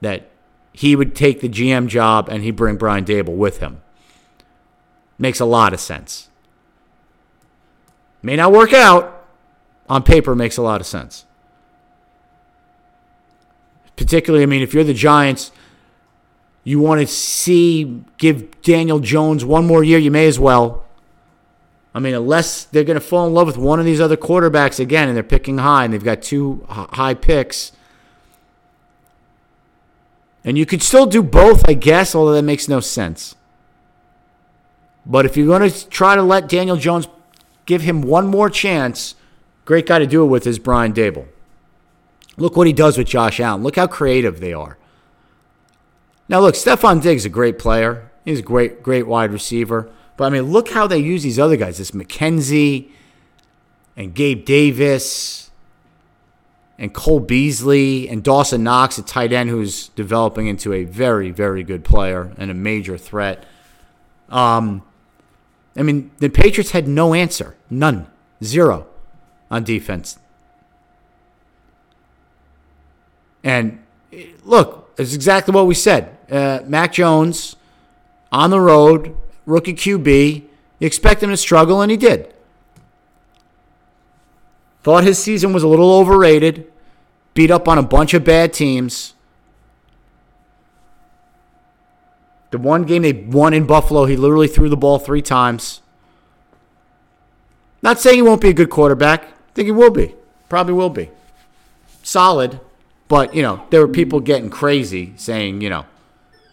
[0.00, 0.28] That
[0.72, 3.80] he would take the GM job and he'd bring Brian Daboll with him.
[5.18, 6.28] Makes a lot of sense.
[8.22, 9.15] May not work out.
[9.88, 11.24] On paper, makes a lot of sense.
[13.96, 15.52] Particularly, I mean, if you're the Giants,
[16.64, 20.84] you want to see give Daniel Jones one more year, you may as well.
[21.94, 24.78] I mean, unless they're going to fall in love with one of these other quarterbacks
[24.78, 27.72] again and they're picking high and they've got two high picks.
[30.44, 33.34] And you could still do both, I guess, although that makes no sense.
[35.06, 37.08] But if you're going to try to let Daniel Jones
[37.64, 39.14] give him one more chance,
[39.66, 41.26] great guy to do it with is Brian Daboll.
[42.38, 43.62] Look what he does with Josh Allen.
[43.62, 44.78] Look how creative they are.
[46.28, 48.10] Now, look, Stefon Diggs is a great player.
[48.24, 49.90] He's a great, great wide receiver.
[50.16, 51.78] But I mean, look how they use these other guys.
[51.78, 52.90] This McKenzie
[53.96, 55.50] and Gabe Davis
[56.78, 61.62] and Cole Beasley and Dawson Knox, a tight end who's developing into a very, very
[61.62, 63.44] good player and a major threat.
[64.28, 64.82] Um,
[65.76, 67.56] I mean, the Patriots had no answer.
[67.70, 68.06] None.
[68.44, 68.86] Zero
[69.50, 70.18] on defense.
[73.44, 73.82] And
[74.44, 76.16] look, it's exactly what we said.
[76.30, 77.56] Uh, Mac Jones
[78.32, 80.42] on the road, rookie QB.
[80.78, 82.34] You expect him to struggle, and he did.
[84.82, 86.70] Thought his season was a little overrated.
[87.34, 89.14] Beat up on a bunch of bad teams.
[92.50, 95.82] The one game they won in Buffalo, he literally threw the ball three times.
[97.82, 99.35] Not saying he won't be a good quarterback.
[99.56, 100.14] Think he will be.
[100.50, 101.08] Probably will be.
[102.02, 102.60] Solid.
[103.08, 105.86] But, you know, there were people getting crazy saying, you know,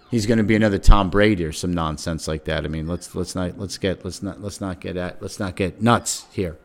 [0.09, 2.63] he's going to be another Tom Brady or some nonsense like that.
[2.63, 5.57] I mean, let's let's not let's get let's not let's not get at let's not
[5.57, 6.57] get nuts here.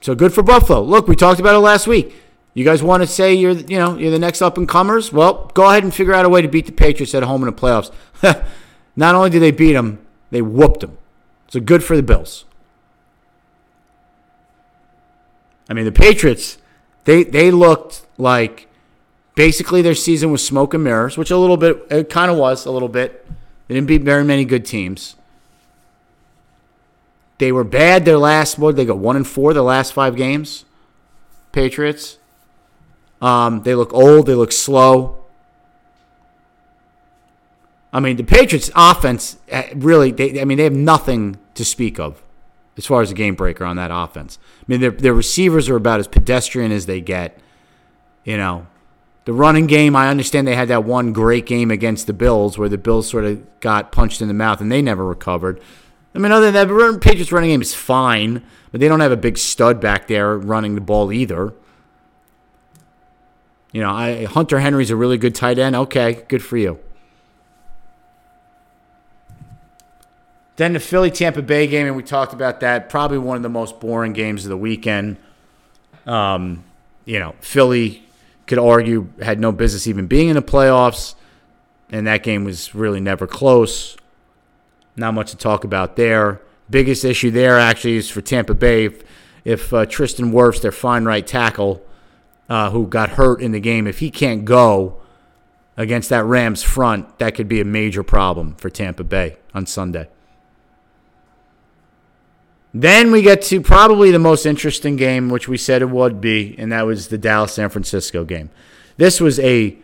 [0.00, 0.82] So good for Buffalo.
[0.82, 2.14] Look, we talked about it last week.
[2.54, 5.12] You guys want to say you're you know you're the next up and comers?
[5.12, 7.46] Well, go ahead and figure out a way to beat the Patriots at home in
[7.46, 7.90] the playoffs.
[8.94, 10.98] Not only did they beat them, they whooped them.
[11.48, 12.44] So good for the Bills.
[15.68, 16.58] I mean, the Patriots,
[17.04, 18.68] they they looked like
[19.34, 22.66] basically their season was smoke and mirrors, which a little bit it kind of was
[22.66, 23.26] a little bit.
[23.68, 25.16] They didn't beat very many good teams.
[27.38, 30.64] They were bad their last what they got one and four their last five games.
[31.52, 32.18] Patriots.
[33.20, 34.26] Um, they look old.
[34.26, 35.25] They look slow.
[37.92, 40.10] I mean, the Patriots' offense eh, really.
[40.10, 42.22] They, I mean, they have nothing to speak of
[42.76, 44.38] as far as a game breaker on that offense.
[44.60, 47.38] I mean, their, their receivers are about as pedestrian as they get.
[48.24, 48.66] You know,
[49.24, 52.68] the running game, I understand they had that one great game against the Bills where
[52.68, 55.60] the Bills sort of got punched in the mouth and they never recovered.
[56.14, 59.12] I mean, other than that, the Patriots running game is fine, but they don't have
[59.12, 61.54] a big stud back there running the ball either.
[63.72, 65.76] You know, I, Hunter Henry's a really good tight end.
[65.76, 66.78] Okay, good for you.
[70.56, 72.88] Then the Philly Tampa Bay game, and we talked about that.
[72.88, 75.18] Probably one of the most boring games of the weekend.
[76.06, 76.64] Um,
[77.04, 78.04] you know, Philly
[78.46, 81.14] could argue had no business even being in the playoffs,
[81.90, 83.96] and that game was really never close.
[84.96, 86.40] Not much to talk about there.
[86.70, 88.86] Biggest issue there actually is for Tampa Bay.
[88.86, 89.02] If,
[89.44, 91.84] if uh, Tristan Wirfs, their fine right tackle,
[92.48, 95.00] uh, who got hurt in the game, if he can't go
[95.76, 100.08] against that Rams front, that could be a major problem for Tampa Bay on Sunday.
[102.80, 106.54] Then we get to probably the most interesting game, which we said it would be,
[106.58, 108.50] and that was the Dallas San Francisco game.
[108.98, 109.78] This was a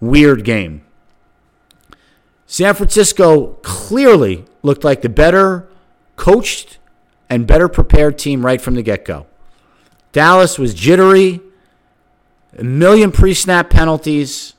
[0.00, 0.82] weird game.
[2.46, 5.66] San Francisco clearly looked like the better
[6.14, 6.78] coached
[7.28, 9.26] and better prepared team right from the get go.
[10.12, 11.40] Dallas was jittery,
[12.56, 14.54] a million pre snap penalties.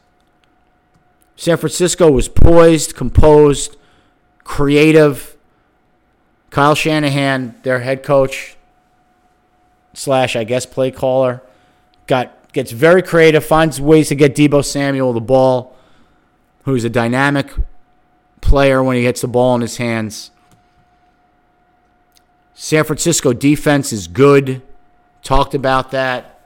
[1.37, 3.77] San Francisco was poised, composed,
[4.43, 5.36] creative
[6.57, 8.57] Kyle Shanahan, their head coach
[9.93, 11.43] slash I guess play caller,
[12.07, 15.77] got gets very creative, finds ways to get Deebo Samuel the ball,
[16.63, 17.53] who's a dynamic
[18.41, 20.31] player when he gets the ball in his hands.
[22.55, 24.63] San Francisco defense is good.
[25.21, 26.39] Talked about that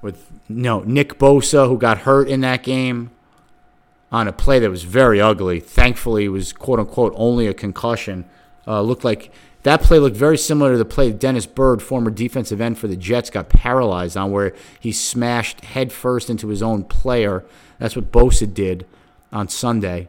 [0.00, 0.16] with
[0.48, 3.11] you no know, Nick Bosa, who got hurt in that game
[4.12, 5.58] on a play that was very ugly.
[5.58, 8.26] Thankfully, it was quote unquote only a concussion.
[8.66, 12.60] Uh, looked like that play looked very similar to the play Dennis Byrd, former defensive
[12.60, 17.44] end for the Jets, got paralyzed on, where he smashed headfirst into his own player.
[17.78, 18.86] That's what Bosa did
[19.32, 20.08] on Sunday.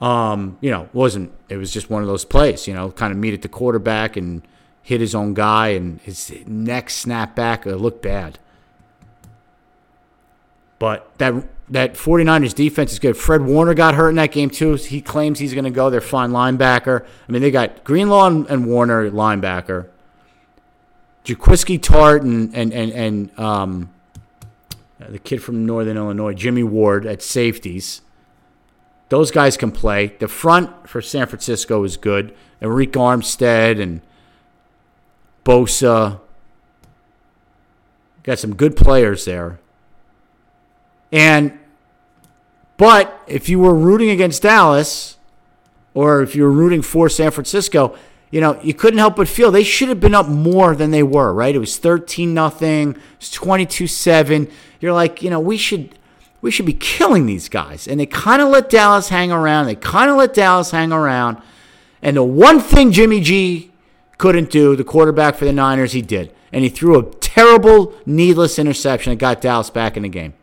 [0.00, 3.18] Um, you know, wasn't it was just one of those plays, you know, kind of
[3.18, 4.42] meet at the quarterback and
[4.82, 7.64] hit his own guy, and his neck snapped back.
[7.66, 8.38] It looked bad.
[10.80, 13.16] But that that 49ers defense is good.
[13.16, 14.74] Fred Warner got hurt in that game too.
[14.74, 15.90] He claims he's going to go.
[15.90, 17.04] They're fine linebacker.
[17.28, 19.88] I mean, they got Greenlaw and, and Warner linebacker.
[21.24, 23.90] Jaquiski Tartt and and and, and um,
[24.98, 28.02] the kid from Northern Illinois, Jimmy Ward at safeties.
[29.08, 30.16] Those guys can play.
[30.18, 32.34] The front for San Francisco is good.
[32.60, 34.00] Arik Armstead and
[35.44, 36.20] Bosa.
[38.22, 39.58] Got some good players there.
[41.12, 41.58] And
[42.78, 45.18] but if you were rooting against Dallas,
[45.94, 47.94] or if you were rooting for San Francisco,
[48.30, 51.02] you know, you couldn't help but feel they should have been up more than they
[51.02, 51.54] were, right?
[51.54, 54.50] It was 13 nothing, it was 22-7.
[54.80, 55.94] You're like, you know, we should
[56.40, 57.86] we should be killing these guys.
[57.86, 59.66] And they kind of let Dallas hang around.
[59.66, 61.40] They kind of let Dallas hang around.
[62.02, 63.70] And the one thing Jimmy G
[64.18, 66.34] couldn't do, the quarterback for the Niners, he did.
[66.52, 70.34] And he threw a terrible, needless interception that got Dallas back in the game.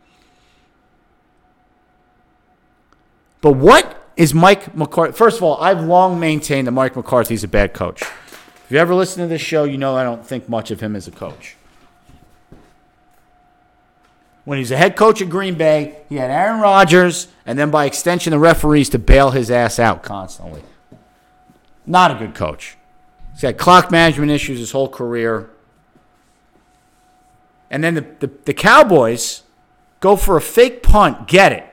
[3.40, 5.12] But what is Mike McCarthy?
[5.12, 8.02] First of all, I've long maintained that Mike McCarthy is a bad coach.
[8.02, 10.94] If you ever listen to this show, you know I don't think much of him
[10.94, 11.56] as a coach.
[14.44, 17.84] When he's a head coach at Green Bay, he had Aaron Rodgers and then by
[17.84, 20.62] extension the referees to bail his ass out constantly.
[21.86, 22.76] Not a good coach.
[23.32, 25.50] He's had clock management issues his whole career.
[27.70, 29.42] And then the, the, the Cowboys
[30.00, 31.69] go for a fake punt, get it.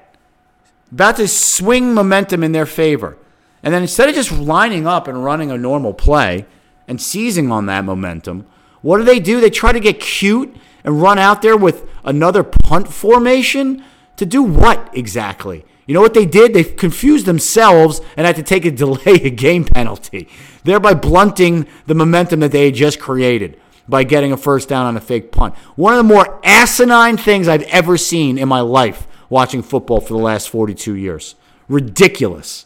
[0.92, 3.18] About to swing momentum in their favor.
[3.64, 6.46] And then instead of just lining up and running a normal play
[6.88, 8.46] and seizing on that momentum,
[8.82, 9.42] what do they do?
[9.42, 13.84] They try to get cute and run out there with another punt formation
[14.16, 15.66] to do what exactly?
[15.86, 16.54] You know what they did?
[16.54, 20.30] They confused themselves and had to take a delay a game penalty,
[20.64, 24.98] thereby blunting the momentum that they had just created by getting a first down on
[24.98, 25.56] a fake punt.
[25.76, 30.14] One of the more asinine things I've ever seen in my life watching football for
[30.14, 31.36] the last 42 years.
[31.68, 32.66] Ridiculous.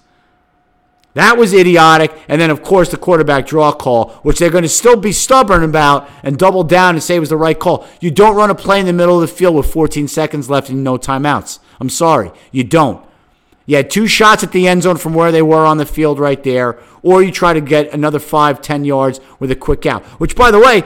[1.13, 2.17] That was idiotic.
[2.27, 5.63] And then, of course, the quarterback draw call, which they're going to still be stubborn
[5.63, 7.85] about and double down and say it was the right call.
[7.99, 10.69] You don't run a play in the middle of the field with 14 seconds left
[10.69, 11.59] and no timeouts.
[11.79, 12.31] I'm sorry.
[12.51, 13.05] You don't.
[13.65, 16.19] You had two shots at the end zone from where they were on the field
[16.19, 20.03] right there, or you try to get another five, ten yards with a quick out,
[20.19, 20.83] which, by the way,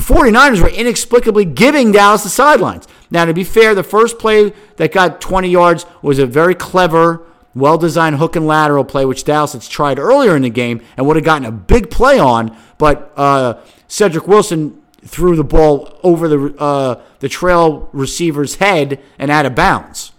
[0.00, 2.88] 49ers were inexplicably giving Dallas the sidelines.
[3.10, 7.26] Now, to be fair, the first play that got 20 yards was a very clever,
[7.54, 11.06] well designed hook and lateral play, which Dallas had tried earlier in the game and
[11.06, 16.26] would have gotten a big play on, but uh, Cedric Wilson threw the ball over
[16.26, 20.12] the, uh, the trail receiver's head and out of bounds.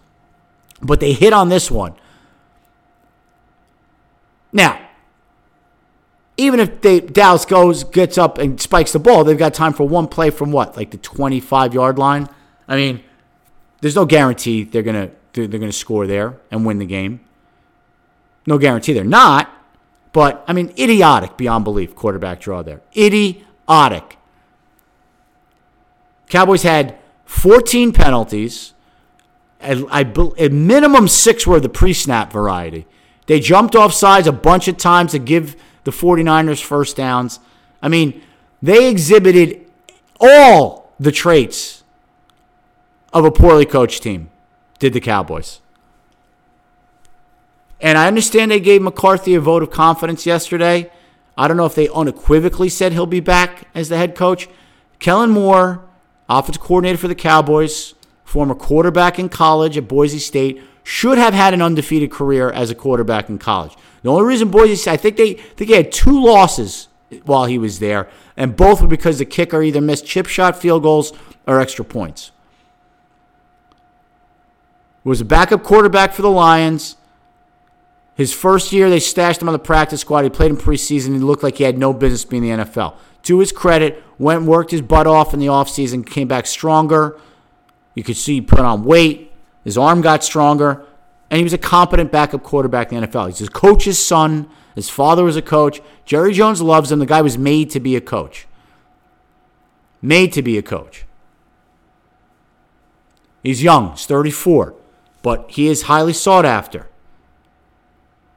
[0.81, 1.95] But they hit on this one.
[4.51, 4.82] Now,
[6.37, 9.87] even if they Dallas goes gets up and spikes the ball, they've got time for
[9.87, 12.27] one play from what, like the 25 yard line.
[12.67, 13.03] I mean,
[13.81, 17.19] there's no guarantee they're gonna they're gonna score there and win the game.
[18.45, 19.49] No guarantee they're not,
[20.11, 22.81] but I mean, idiotic beyond belief quarterback draw there.
[22.95, 24.17] Idiotic.
[26.29, 28.73] Cowboys had 14 penalties.
[29.61, 30.01] I,
[30.37, 32.85] a minimum six were the pre-snap variety.
[33.27, 37.39] They jumped off sides a bunch of times to give the 49ers first downs.
[37.81, 38.21] I mean,
[38.61, 39.65] they exhibited
[40.19, 41.83] all the traits
[43.11, 44.29] of a poorly coached team,
[44.79, 45.59] did the Cowboys.
[47.79, 50.89] And I understand they gave McCarthy a vote of confidence yesterday.
[51.37, 54.47] I don't know if they unequivocally said he'll be back as the head coach.
[54.99, 55.83] Kellen Moore,
[56.29, 57.93] offensive coordinator for the Cowboys,
[58.23, 62.75] former quarterback in college at Boise State, should have had an undefeated career as a
[62.75, 63.75] quarterback in college.
[64.03, 66.89] The only reason Boise I think they I think he had two losses
[67.25, 70.83] while he was there, and both were because the kicker either missed chip shot field
[70.83, 71.13] goals
[71.47, 72.31] or extra points.
[75.03, 76.95] Was a backup quarterback for the Lions.
[78.15, 80.23] His first year, they stashed him on the practice squad.
[80.23, 81.13] He played in preseason.
[81.13, 82.95] He looked like he had no business being in the NFL.
[83.23, 87.19] To his credit, went and worked his butt off in the offseason, came back stronger.
[87.95, 89.31] You could see he put on weight.
[89.63, 90.85] His arm got stronger
[91.33, 93.25] and he was a competent backup quarterback in the NFL.
[93.25, 94.47] He's his coach's son.
[94.75, 95.81] His father was a coach.
[96.05, 96.99] Jerry Jones loves him.
[96.99, 98.45] The guy was made to be a coach.
[99.99, 101.05] Made to be a coach.
[103.41, 104.75] He's young, he's 34,
[105.23, 106.87] but he is highly sought after.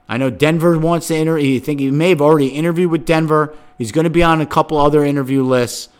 [0.09, 1.57] I know Denver wants to interview.
[1.57, 3.55] I think he may have already interviewed with Denver.
[3.77, 5.91] He's going to be on a couple other interview lists.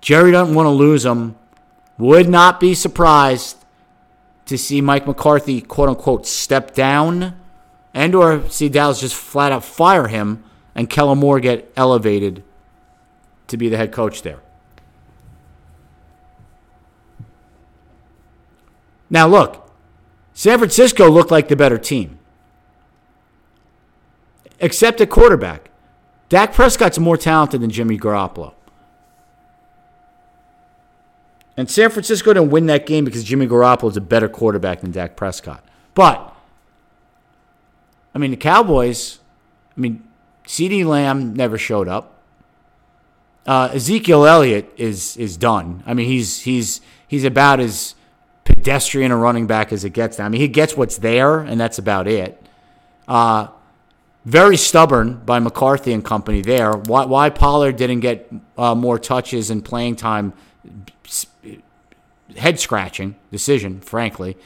[0.00, 1.36] Jerry doesn't want to lose him.
[1.98, 3.59] Would not be surprised
[4.50, 7.36] to see Mike McCarthy quote unquote step down
[7.94, 10.42] and or see Dallas just flat out fire him
[10.74, 12.42] and Kellen Moore get elevated
[13.46, 14.40] to be the head coach there.
[19.08, 19.70] Now look,
[20.34, 22.18] San Francisco looked like the better team.
[24.58, 25.70] Except at quarterback.
[26.28, 28.54] Dak Prescott's more talented than Jimmy Garoppolo.
[31.60, 34.92] And San Francisco didn't win that game because Jimmy Garoppolo is a better quarterback than
[34.92, 35.62] Dak Prescott.
[35.92, 36.34] But,
[38.14, 39.18] I mean, the Cowboys,
[39.76, 40.02] I mean,
[40.46, 42.14] CeeDee Lamb never showed up.
[43.44, 45.82] Uh, Ezekiel Elliott is is done.
[45.84, 47.94] I mean, he's he's he's about as
[48.44, 50.18] pedestrian a running back as it gets.
[50.18, 50.24] Now.
[50.24, 52.42] I mean, he gets what's there, and that's about it.
[53.06, 53.48] Uh,
[54.24, 56.72] very stubborn by McCarthy and company there.
[56.72, 60.32] Why, why Pollard didn't get uh, more touches and playing time
[62.36, 64.36] head scratching decision, frankly.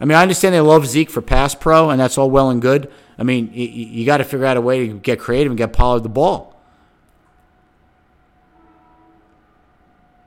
[0.00, 2.62] I mean, I understand they love Zeke for pass pro, and that's all well and
[2.62, 2.90] good.
[3.18, 5.72] I mean, you, you got to figure out a way to get creative and get
[5.72, 6.58] Pollard the ball.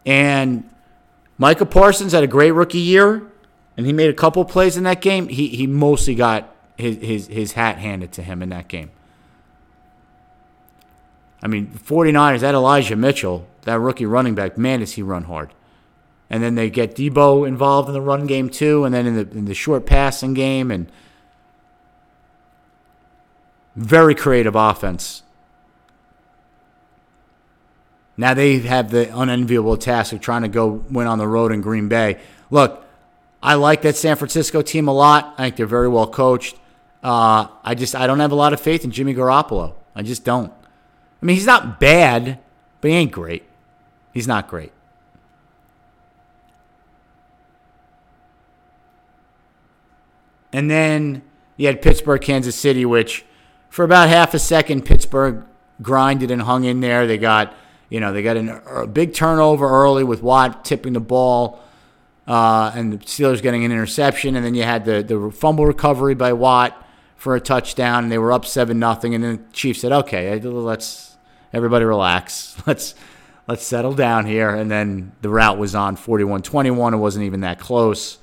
[0.06, 0.70] And
[1.38, 3.24] Micah Parsons had a great rookie year,
[3.76, 5.28] and he made a couple plays in that game.
[5.28, 8.92] He, he mostly got his, his, his hat handed to him in that game.
[11.44, 15.54] I mean, 49ers, that Elijah Mitchell, that rookie running back, man, does he run hard.
[16.30, 19.30] And then they get Deebo involved in the run game too, and then in the
[19.38, 20.90] in the short passing game, and
[23.76, 25.22] very creative offense.
[28.16, 31.62] Now they have the unenviable task of trying to go win on the road in
[31.62, 32.20] Green Bay.
[32.50, 32.84] Look,
[33.44, 35.36] I like that San Francisco team a lot.
[35.38, 36.56] I think they're very well coached.
[37.04, 39.76] Uh, I just I don't have a lot of faith in Jimmy Garoppolo.
[39.94, 40.54] I just don't.
[41.24, 42.38] I mean, he's not bad,
[42.82, 43.44] but he ain't great.
[44.14, 44.74] He's not great.
[50.52, 51.22] And then
[51.56, 53.24] you had Pittsburgh, Kansas City, which
[53.70, 55.46] for about half a second, Pittsburgh
[55.82, 57.08] grinded and hung in there.
[57.08, 57.56] They got,
[57.88, 61.64] you know, they got an, a big turnover early with Watt tipping the ball,
[62.28, 66.16] uh, and the Steelers getting an interception, and then you had the the fumble recovery
[66.16, 69.80] by Watt for a touchdown, and they were up seven nothing, and then the Chiefs
[69.80, 71.13] said, "Okay, let's
[71.54, 72.96] everybody relax, let's."
[73.46, 74.50] Let's settle down here.
[74.50, 76.94] And then the rout was on 41 21.
[76.94, 78.18] It wasn't even that close.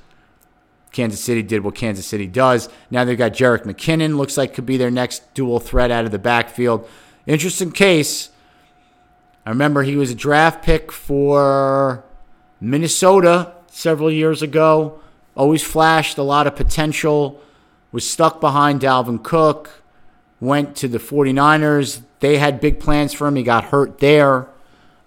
[0.92, 2.68] Kansas City did what Kansas City does.
[2.90, 6.10] Now they've got Jerick McKinnon, looks like could be their next dual threat out of
[6.10, 6.88] the backfield.
[7.26, 8.30] Interesting case.
[9.46, 12.04] I remember he was a draft pick for
[12.60, 15.00] Minnesota several years ago.
[15.36, 17.40] Always flashed a lot of potential.
[17.92, 19.82] Was stuck behind Dalvin Cook.
[20.40, 22.02] Went to the 49ers.
[22.20, 23.36] They had big plans for him.
[23.36, 24.46] He got hurt there.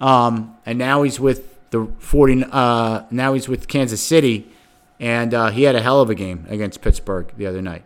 [0.02, 4.52] Um, and now he's with the 40 uh, now he's with Kansas City
[5.00, 7.84] and uh, he had a hell of a game against Pittsburgh the other night.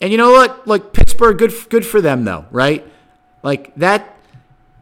[0.00, 0.66] And you know what?
[0.66, 2.86] Like Pittsburgh, good good for them though, right?
[3.42, 4.16] Like that,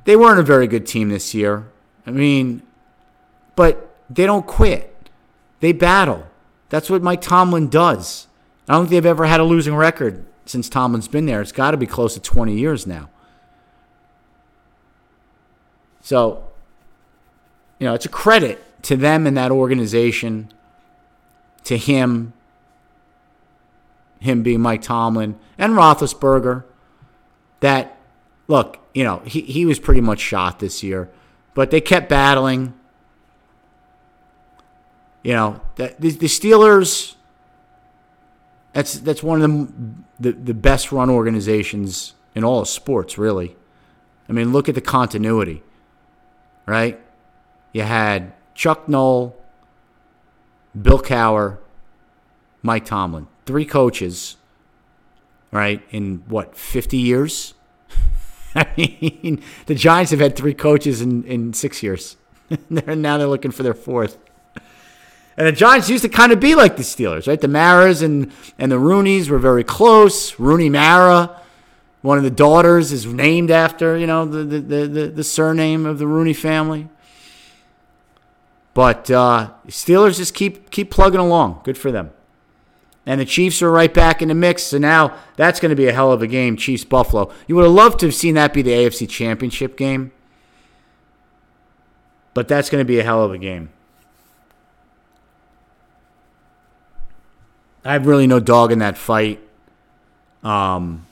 [0.04, 1.66] they weren't a very good team this year.
[2.06, 2.62] I mean,
[3.54, 5.08] but they don't quit.
[5.60, 6.26] They battle.
[6.68, 8.26] That's what Mike Tomlin does.
[8.68, 11.40] I don't think they've ever had a losing record since Tomlin's been there.
[11.40, 13.08] It's got to be close to 20 years now.
[16.00, 16.44] So,
[17.78, 20.52] you know, it's a credit to them and that organization
[21.64, 22.32] to him,
[24.18, 26.64] him being Mike Tomlin and Roethlisberger,
[27.60, 27.96] that
[28.48, 31.08] look, you know, he, he was pretty much shot this year,
[31.54, 32.74] but they kept battling.
[35.22, 37.14] You know, the, the, the Steelers.
[38.72, 43.56] That's that's one of the, the the best run organizations in all of sports, really.
[44.28, 45.62] I mean, look at the continuity,
[46.66, 47.00] right?
[47.72, 49.36] You had Chuck Noll,
[50.80, 51.58] Bill Cowher,
[52.62, 53.26] Mike Tomlin.
[53.44, 54.36] Three coaches,
[55.50, 57.54] right, in what, 50 years?
[58.54, 62.16] I mean, the Giants have had three coaches in, in six years.
[62.70, 64.18] now they're looking for their fourth.
[65.36, 67.40] And the Giants used to kind of be like the Steelers, right?
[67.40, 70.38] The Maras and, and the Rooneys were very close.
[70.38, 71.40] Rooney Mara,
[72.02, 75.98] one of the daughters, is named after, you know, the, the, the, the surname of
[75.98, 76.88] the Rooney family.
[78.74, 81.60] But uh, Steelers just keep keep plugging along.
[81.64, 82.10] Good for them.
[83.04, 84.62] And the Chiefs are right back in the mix.
[84.62, 87.32] So now that's going to be a hell of a game, Chiefs Buffalo.
[87.46, 90.12] You would have loved to have seen that be the AFC Championship game.
[92.32, 93.70] But that's going to be a hell of a game.
[97.84, 99.40] I have really no dog in that fight.
[100.42, 101.06] Um,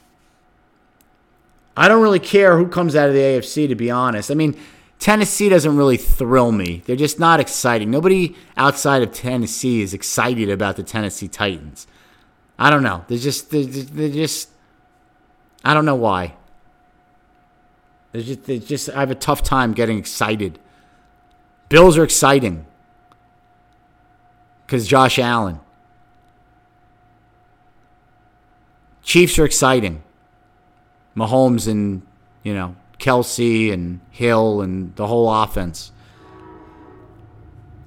[1.76, 4.30] I don't really care who comes out of the AFC, to be honest.
[4.30, 4.56] I mean,
[4.98, 6.82] Tennessee doesn't really thrill me.
[6.84, 7.90] They're just not exciting.
[7.90, 11.86] Nobody outside of Tennessee is excited about the Tennessee Titans.
[12.58, 13.04] I don't know.
[13.08, 14.50] They're just they're, they're just
[15.64, 16.34] I don't know why.
[18.12, 20.58] They're just, they're just I have a tough time getting excited.
[21.70, 22.66] Bills are exciting
[24.66, 25.60] because Josh Allen.
[29.02, 30.02] Chiefs are exciting.
[31.16, 32.02] Mahomes and
[32.42, 35.92] you know Kelce and Hill and the whole offense.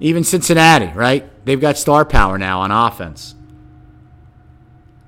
[0.00, 1.30] Even Cincinnati, right?
[1.44, 3.34] They've got star power now on offense.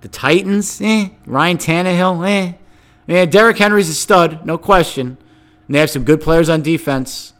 [0.01, 1.09] The Titans, eh.
[1.27, 2.53] Ryan Tannehill, eh.
[3.07, 5.19] Yeah, Derrick Henry's a stud, no question.
[5.67, 7.33] And they have some good players on defense,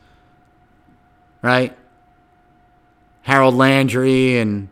[1.43, 1.77] right?
[3.23, 4.69] Harold Landry and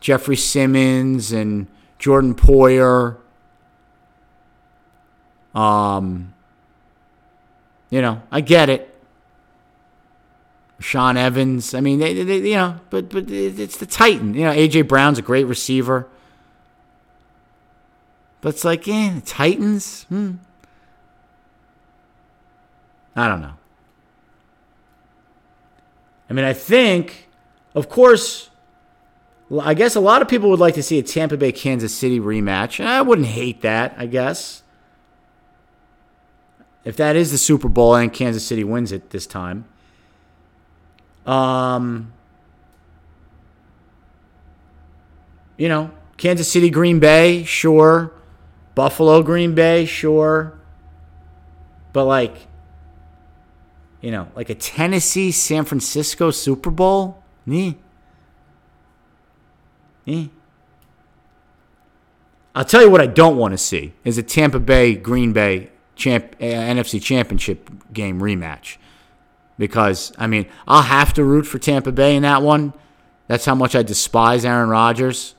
[0.00, 1.66] Jeffrey Simmons and
[1.98, 3.16] Jordan Poyer.
[5.54, 6.34] Um,
[7.90, 8.90] you know, I get it.
[10.80, 11.74] Sean Evans.
[11.74, 14.34] I mean, they, they, you know, but but it's the Titan.
[14.34, 16.08] You know, AJ Brown's a great receiver.
[18.40, 20.04] But it's like, eh, Titans.
[20.10, 20.32] Hmm.
[23.16, 23.54] I don't know.
[26.28, 27.28] I mean, I think,
[27.74, 28.50] of course,
[29.60, 32.18] I guess a lot of people would like to see a Tampa Bay Kansas City
[32.18, 32.84] rematch.
[32.84, 34.62] I wouldn't hate that, I guess.
[36.84, 39.66] If that is the Super Bowl and Kansas City wins it this time.
[41.26, 42.12] Um
[45.56, 48.12] you know, Kansas City Green Bay, sure.
[48.74, 50.58] Buffalo Green Bay, sure.
[51.92, 52.48] But like
[54.00, 57.22] you know, like a Tennessee San Francisco Super Bowl?
[57.46, 57.78] Nee.
[60.06, 60.30] Nee.
[62.54, 65.70] I'll tell you what I don't want to see is a Tampa Bay Green Bay
[65.96, 68.76] champ, uh, NFC Championship game rematch.
[69.58, 72.72] Because I mean, I'll have to root for Tampa Bay in that one.
[73.26, 75.34] That's how much I despise Aaron Rodgers.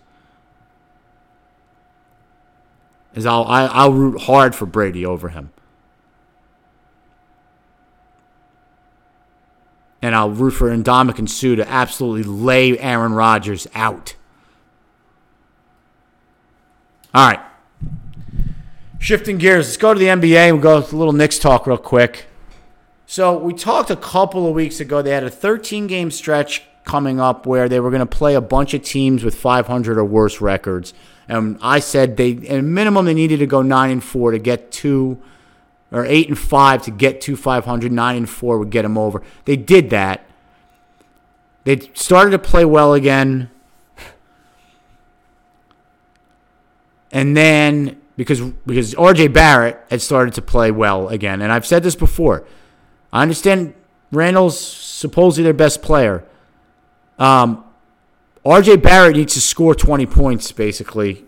[3.14, 5.52] Is I'll I, will i will root hard for Brady over him.
[10.06, 14.16] and I'll root for Ndamukong Suh to absolutely lay Aaron Rodgers out.
[17.16, 17.40] All right.
[19.00, 20.52] Shifting gears, let's go to the NBA.
[20.52, 22.26] We'll go a little Knicks talk real quick.
[23.06, 25.02] So we talked a couple of weeks ago.
[25.02, 28.42] They had a 13 game stretch coming up where they were going to play a
[28.42, 30.94] bunch of teams with 500 or worse records.
[31.30, 34.74] And I said they, at minimum, they needed to go nine and four to get
[34.74, 35.18] to
[35.94, 37.94] or eight and five to get to 500.
[37.94, 39.22] Nine and four would get them over.
[39.46, 40.26] They did that.
[41.64, 43.52] They started to play well again.
[47.16, 51.82] And then because because RJ Barrett had started to play well again, and I've said
[51.82, 52.46] this before.
[53.14, 53.74] I understand
[54.12, 56.26] Randle's supposedly their best player.
[57.18, 57.64] Um,
[58.46, 61.24] RJ Barrett needs to score 20 points basically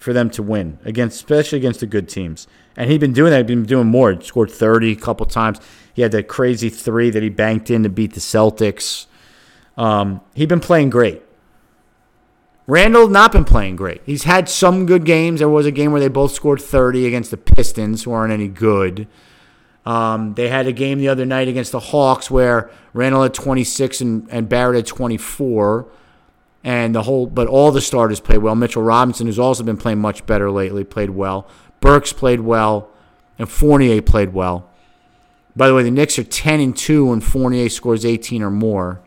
[0.00, 2.48] for them to win against, especially against the good teams.
[2.76, 3.38] And he'd been doing that.
[3.38, 4.12] He'd been doing more.
[4.12, 5.60] He scored 30 a couple times.
[5.94, 9.06] He had that crazy three that he banked in to beat the Celtics.
[9.76, 11.22] Um, he'd been playing great.
[12.66, 14.02] Randle not been playing great.
[14.06, 15.40] He's had some good games.
[15.40, 18.48] There was a game where they both scored 30 against the Pistons, who aren't any
[18.48, 19.08] good.
[19.84, 24.00] Um, they had a game the other night against the Hawks where Randle had 26
[24.00, 25.88] and, and Barrett had 24
[26.64, 28.54] and the whole but all the starters played well.
[28.54, 31.48] Mitchell Robinson, who's also been playing much better lately, played well.
[31.80, 32.90] Burks played well,
[33.38, 34.70] and Fournier played well.
[35.56, 39.00] By the way, the Knicks are 10 and 2 when Fournier scores 18 or more.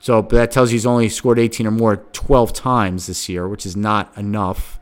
[0.00, 3.48] So but that tells you he's only scored 18 or more 12 times this year,
[3.48, 4.78] which is not enough.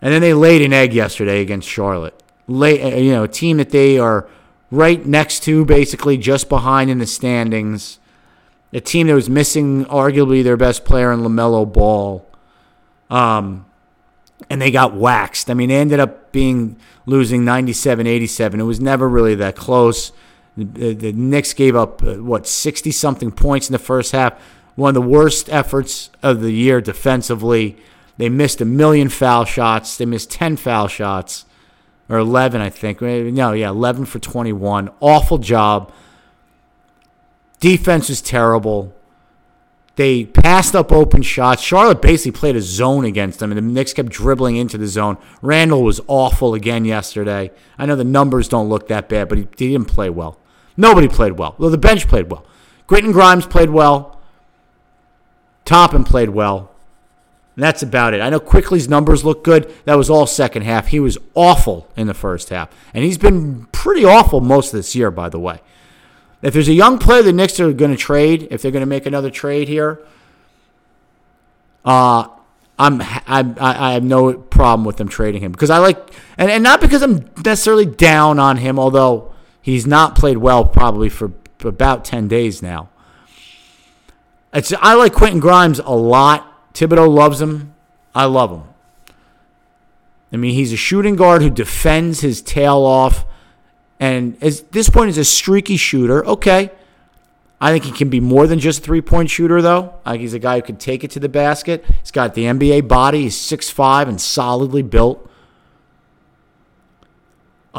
[0.00, 2.22] And then they laid an egg yesterday against Charlotte.
[2.46, 4.28] Lay, you know, a team that they are
[4.70, 7.98] right next to, basically just behind in the standings
[8.72, 12.26] a team that was missing arguably their best player in LaMelo Ball.
[13.08, 13.64] Um,
[14.50, 15.50] and they got waxed.
[15.50, 16.76] I mean, they ended up being
[17.06, 18.60] losing 97 87.
[18.60, 20.12] It was never really that close.
[20.58, 24.34] The, Knicks gave up, uh, what, 60 something points in the first half.
[24.74, 27.76] One of the worst efforts of the year defensively.
[28.16, 29.96] They missed a million foul shots.
[29.96, 31.44] They missed 10 foul shots,
[32.08, 33.00] or 11, I think.
[33.00, 34.90] No, yeah, 11 for 21.
[35.00, 35.92] Awful job.
[37.60, 38.94] Defense was terrible.
[39.98, 41.60] They passed up open shots.
[41.60, 45.18] Charlotte basically played a zone against them, and the Knicks kept dribbling into the zone.
[45.42, 47.50] Randle was awful again yesterday.
[47.76, 50.38] I know the numbers don't look that bad, but he, he didn't play well.
[50.78, 51.56] Nobody played well.
[51.58, 52.46] Well, the bench played well.
[52.86, 54.20] Quentin Grimes played well.
[55.64, 56.70] Toppin played well.
[57.56, 58.20] And that's about it.
[58.20, 59.74] I know Quickley's numbers look good.
[59.84, 60.86] That was all second half.
[60.86, 62.70] He was awful in the first half.
[62.94, 65.60] And he's been pretty awful most of this year, by the way.
[66.40, 68.86] If there's a young player the Knicks are going to trade, if they're going to
[68.86, 70.00] make another trade here,
[71.84, 72.28] uh,
[72.78, 75.98] I'm, I'm I have no problem with them trading him because I like
[76.36, 79.27] and, and not because I'm necessarily down on him, although
[79.72, 82.88] he's not played well probably for about ten days now.
[84.52, 86.72] It's I like Quentin Grimes a lot.
[86.74, 87.74] Thibodeau loves him.
[88.14, 88.62] I love him.
[90.32, 93.24] I mean, he's a shooting guard who defends his tail off
[94.00, 96.24] and at this point is a streaky shooter.
[96.24, 96.70] Okay.
[97.60, 99.94] I think he can be more than just a three point shooter, though.
[100.04, 101.84] I think he's a guy who can take it to the basket.
[102.00, 103.22] He's got the NBA body.
[103.22, 105.28] He's 6'5 and solidly built.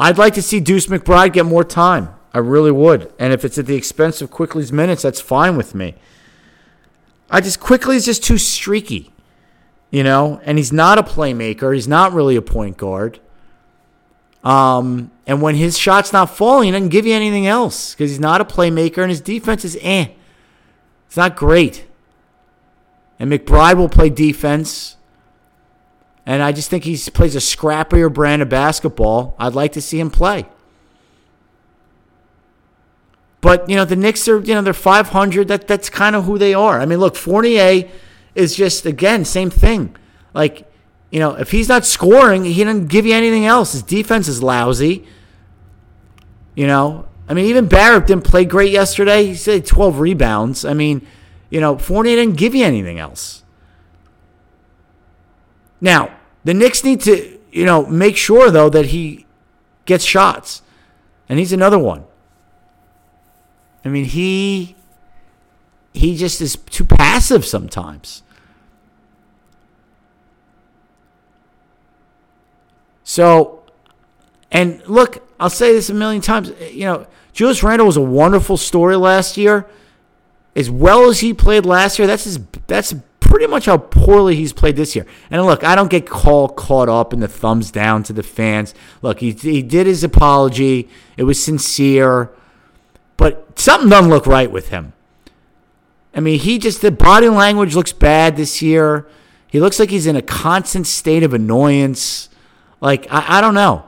[0.00, 2.14] I'd like to see Deuce McBride get more time.
[2.32, 3.12] I really would.
[3.18, 5.94] And if it's at the expense of Quickley's minutes, that's fine with me.
[7.28, 9.12] I just Quickley's just too streaky,
[9.90, 11.74] you know, and he's not a playmaker.
[11.74, 13.20] He's not really a point guard.
[14.42, 18.18] Um, and when his shot's not falling, he doesn't give you anything else because he's
[18.18, 20.08] not a playmaker and his defense is eh.
[21.08, 21.86] It's not great.
[23.18, 24.96] And McBride will play defense.
[26.30, 29.34] And I just think he plays a scrappier brand of basketball.
[29.36, 30.46] I'd like to see him play.
[33.40, 35.48] But you know the Knicks are you know they're 500.
[35.48, 36.78] That that's kind of who they are.
[36.80, 37.90] I mean, look, Fournier
[38.36, 39.96] is just again same thing.
[40.32, 40.70] Like
[41.10, 43.72] you know if he's not scoring, he doesn't give you anything else.
[43.72, 45.04] His defense is lousy.
[46.54, 49.26] You know, I mean, even Barrett didn't play great yesterday.
[49.26, 50.64] He said 12 rebounds.
[50.64, 51.04] I mean,
[51.48, 53.42] you know, Fournier didn't give you anything else.
[55.80, 59.26] Now, the Knicks need to, you know, make sure though that he
[59.84, 60.62] gets shots,
[61.28, 62.04] and he's another one.
[63.84, 64.76] I mean, he
[65.92, 68.22] he just is too passive sometimes.
[73.02, 73.64] So,
[74.52, 76.52] and look, I'll say this a million times.
[76.70, 79.66] You know, Julius Randle was a wonderful story last year.
[80.54, 82.94] As well as he played last year, that's his, that's
[83.30, 85.06] pretty much how poorly he's played this year.
[85.30, 88.74] And look, I don't get call caught up in the thumbs down to the fans.
[89.00, 90.88] Look, he, he did his apology.
[91.16, 92.30] It was sincere.
[93.16, 94.92] But something doesn't look right with him.
[96.14, 99.06] I mean, he just, the body language looks bad this year.
[99.46, 102.28] He looks like he's in a constant state of annoyance.
[102.80, 103.84] Like, I, I don't know.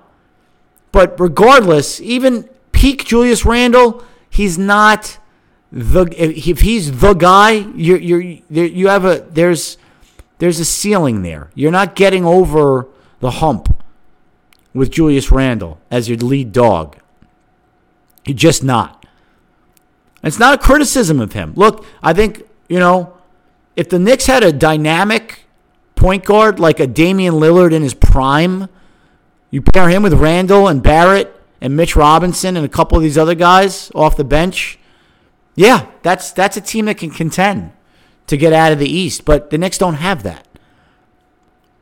[0.93, 5.19] But regardless, even peak Julius Randle, he's not
[5.73, 9.79] the if he's the guy, you're you're you have a there's
[10.39, 11.51] there's a ceiling there.
[11.55, 12.89] You're not getting over
[13.21, 13.83] the hump
[14.75, 16.99] with Julius Randle as your lead dog.
[18.27, 19.07] You're just not.
[20.23, 21.53] It's not a criticism of him.
[21.57, 23.17] Look, I think, you know,
[23.75, 25.45] if the Knicks had a dynamic
[25.97, 28.69] point guard like a Damian Lillard in his prime,
[29.51, 33.19] you pair him with Randle and Barrett and Mitch Robinson and a couple of these
[33.19, 34.79] other guys off the bench,
[35.55, 37.73] yeah, that's that's a team that can contend
[38.27, 40.47] to get out of the East, but the Knicks don't have that.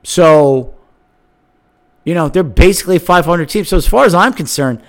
[0.03, 0.75] So,
[2.05, 3.65] you know, they're basically a 500 team.
[3.65, 4.83] So as far as I'm concerned,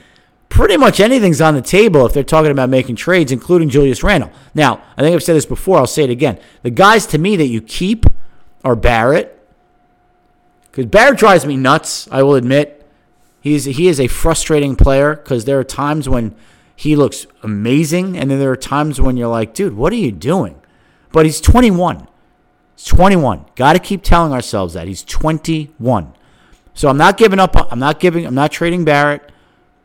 [0.49, 4.32] pretty much anything's on the table if they're talking about making trades, including Julius Randle.
[4.53, 5.77] Now, I think I've said this before.
[5.77, 6.39] I'll say it again.
[6.63, 8.05] The guys to me that you keep
[8.63, 9.38] are Barrett,
[10.69, 12.07] because Barrett drives me nuts.
[12.11, 12.86] I will admit,
[13.41, 16.36] he's he is a frustrating player because there are times when
[16.82, 18.17] he looks amazing.
[18.17, 20.59] And then there are times when you're like, dude, what are you doing?
[21.11, 22.07] But he's 21.
[22.75, 23.45] He's 21.
[23.55, 24.88] Got to keep telling ourselves that.
[24.88, 26.15] He's 21.
[26.73, 27.55] So I'm not giving up.
[27.71, 28.25] I'm not giving.
[28.25, 29.32] I'm not trading Barrett.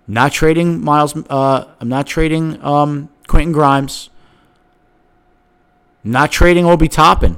[0.09, 1.15] Not trading Miles.
[1.29, 4.09] Uh, I'm not trading um, Quentin Grimes.
[6.03, 7.37] not trading Obi Toppin.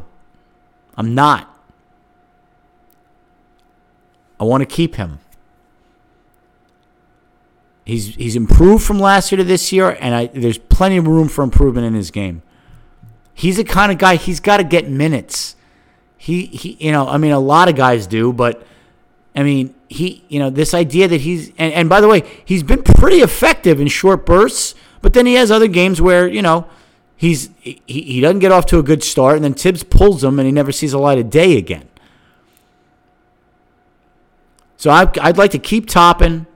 [0.96, 1.52] I'm not.
[4.38, 5.18] I want to keep him.
[7.88, 11.26] He's he's improved from last year to this year, and I, there's plenty of room
[11.26, 12.42] for improvement in his game.
[13.32, 15.56] He's the kind of guy he's got to get minutes.
[16.18, 18.66] He he, you know, I mean, a lot of guys do, but
[19.34, 22.62] I mean, he, you know, this idea that he's and, and by the way, he's
[22.62, 26.66] been pretty effective in short bursts, but then he has other games where you know
[27.16, 30.38] he's he, he doesn't get off to a good start, and then Thibs pulls him,
[30.38, 31.88] and he never sees a light of day again.
[34.76, 36.46] So I, I'd like to keep Toppin.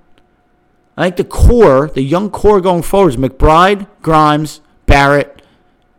[0.97, 5.43] I think the core, the young core going forward is McBride, Grimes, Barrett,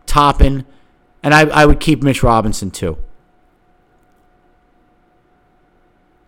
[0.05, 0.65] Toppin,
[1.23, 2.97] and I, I would keep Mitch Robinson too.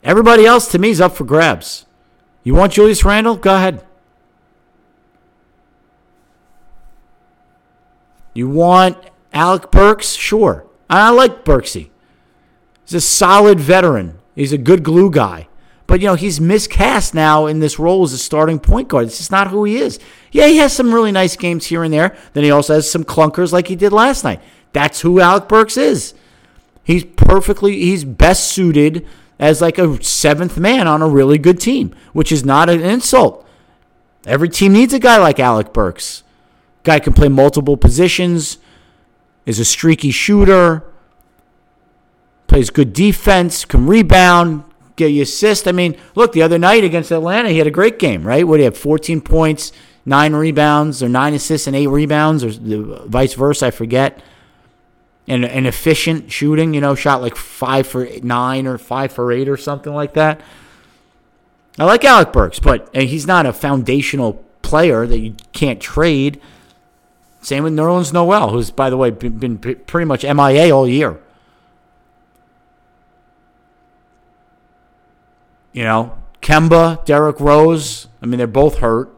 [0.03, 1.86] Everybody else to me is up for grabs.
[2.43, 3.36] You want Julius Randle?
[3.36, 3.84] Go ahead.
[8.36, 8.97] You want
[9.34, 10.13] Alec Burks?
[10.13, 10.66] Sure.
[10.89, 11.89] I like Burksy.
[12.84, 14.20] He's a solid veteran.
[14.36, 15.47] He's a good glue guy.
[15.88, 19.06] But you know, he's miscast now in this role as a starting point guard.
[19.06, 20.00] It's just not who he is.
[20.32, 22.18] Yeah, he has some really nice games here and there.
[22.34, 24.42] Then he also has some clunkers like he did last night.
[24.74, 26.14] That's who Alec Burks is.
[26.84, 29.08] He's perfectly he's best suited
[29.40, 33.46] as like a seventh man on a really good team, which is not an insult.
[34.26, 36.24] Every team needs a guy like Alec Burks.
[36.84, 38.58] Guy can play multiple positions,
[39.46, 40.84] is a streaky shooter,
[42.48, 44.64] plays good defense, can rebound,
[44.96, 45.68] get you assist.
[45.68, 48.48] I mean, look, the other night against Atlanta, he had a great game, right?
[48.48, 49.72] What he had 14 points,
[50.06, 52.52] nine rebounds, or nine assists and eight rebounds, or
[53.08, 54.22] vice versa, I forget.
[55.28, 59.50] And an efficient shooting, you know, shot like five for nine or five for eight
[59.50, 60.39] or something like that.
[61.78, 66.39] I like Alec Burks, but uh, he's not a foundational player that you can't trade.
[67.41, 71.20] Same with Nerlens Noel, who's, by the way, been pretty much MIA all year.
[75.76, 78.07] You know, Kemba, Derrick Rose.
[78.21, 79.11] I mean, they're both hurt.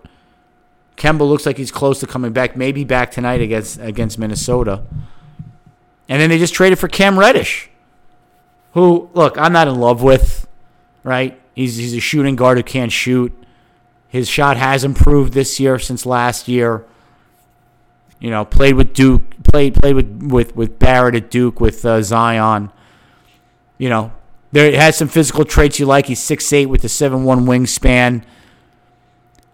[0.97, 4.81] Kemba looks like he's close to coming back, maybe back tonight against against Minnesota.
[6.09, 7.69] And then they just traded for Cam Reddish,
[8.71, 10.47] who look I'm not in love with.
[11.03, 11.39] Right?
[11.53, 13.31] He's he's a shooting guard who can't shoot.
[14.07, 16.85] His shot has improved this year since last year.
[18.19, 22.01] You know, played with Duke, played played with with, with Barrett at Duke with uh,
[22.01, 22.71] Zion.
[23.77, 24.11] You know,
[24.51, 26.05] there has some physical traits you like.
[26.07, 28.23] He's six eight with a seven one wingspan.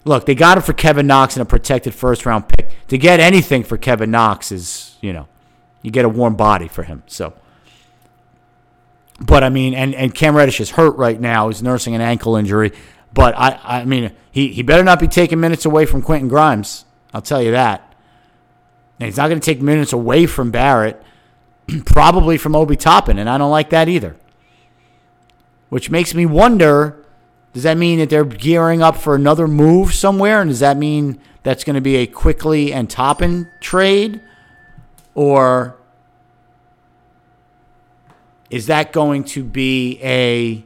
[0.05, 2.71] Look, they got him for Kevin Knox in a protected first round pick.
[2.89, 5.27] To get anything for Kevin Knox is, you know,
[5.81, 7.03] you get a warm body for him.
[7.07, 7.33] So,
[9.19, 11.47] but I mean, and and Cam Reddish is hurt right now.
[11.47, 12.71] He's nursing an ankle injury.
[13.13, 16.85] But I, I mean, he, he better not be taking minutes away from Quentin Grimes.
[17.13, 17.93] I'll tell you that.
[18.99, 21.01] And he's not going to take minutes away from Barrett,
[21.85, 24.15] probably from Obi Toppin, and I don't like that either.
[25.73, 27.03] Which makes me wonder
[27.53, 30.39] does that mean that they're gearing up for another move somewhere?
[30.39, 34.21] And does that mean that's going to be a Quickley and Toppin trade?
[35.15, 35.75] Or
[38.51, 40.63] is that going to be a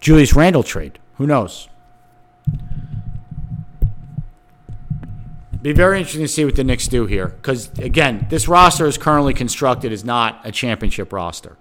[0.00, 0.98] Julius Randle trade?
[1.16, 1.68] Who knows?
[5.62, 7.28] Be very interesting to see what the Knicks do here.
[7.28, 11.56] Because, again, this roster is currently constructed is not a championship roster.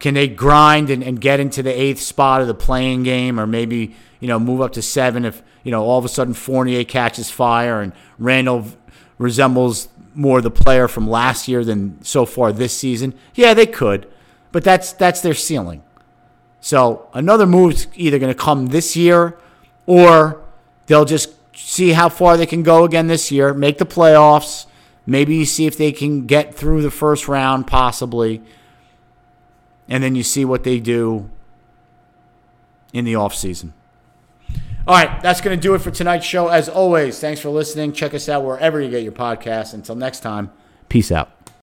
[0.00, 3.46] Can they grind and, and get into the eighth spot of the playing game or
[3.46, 6.84] maybe, you know, move up to seven if, you know, all of a sudden Fournier
[6.84, 8.66] catches fire and Randle
[9.18, 13.14] resembles more the player from last year than so far this season?
[13.34, 14.10] Yeah, they could.
[14.52, 15.82] But that's that's their ceiling.
[16.60, 19.38] So another move's either going to come this year
[19.86, 20.42] or
[20.86, 24.66] they'll just see how far they can go again this year, make the playoffs,
[25.06, 28.42] maybe see if they can get through the first round possibly.
[29.88, 31.30] And then you see what they do
[32.92, 33.72] in the offseason.
[34.86, 36.48] All right, that's going to do it for tonight's show.
[36.48, 37.92] As always, thanks for listening.
[37.92, 39.72] Check us out wherever you get your podcasts.
[39.72, 40.52] Until next time,
[40.88, 41.43] peace out.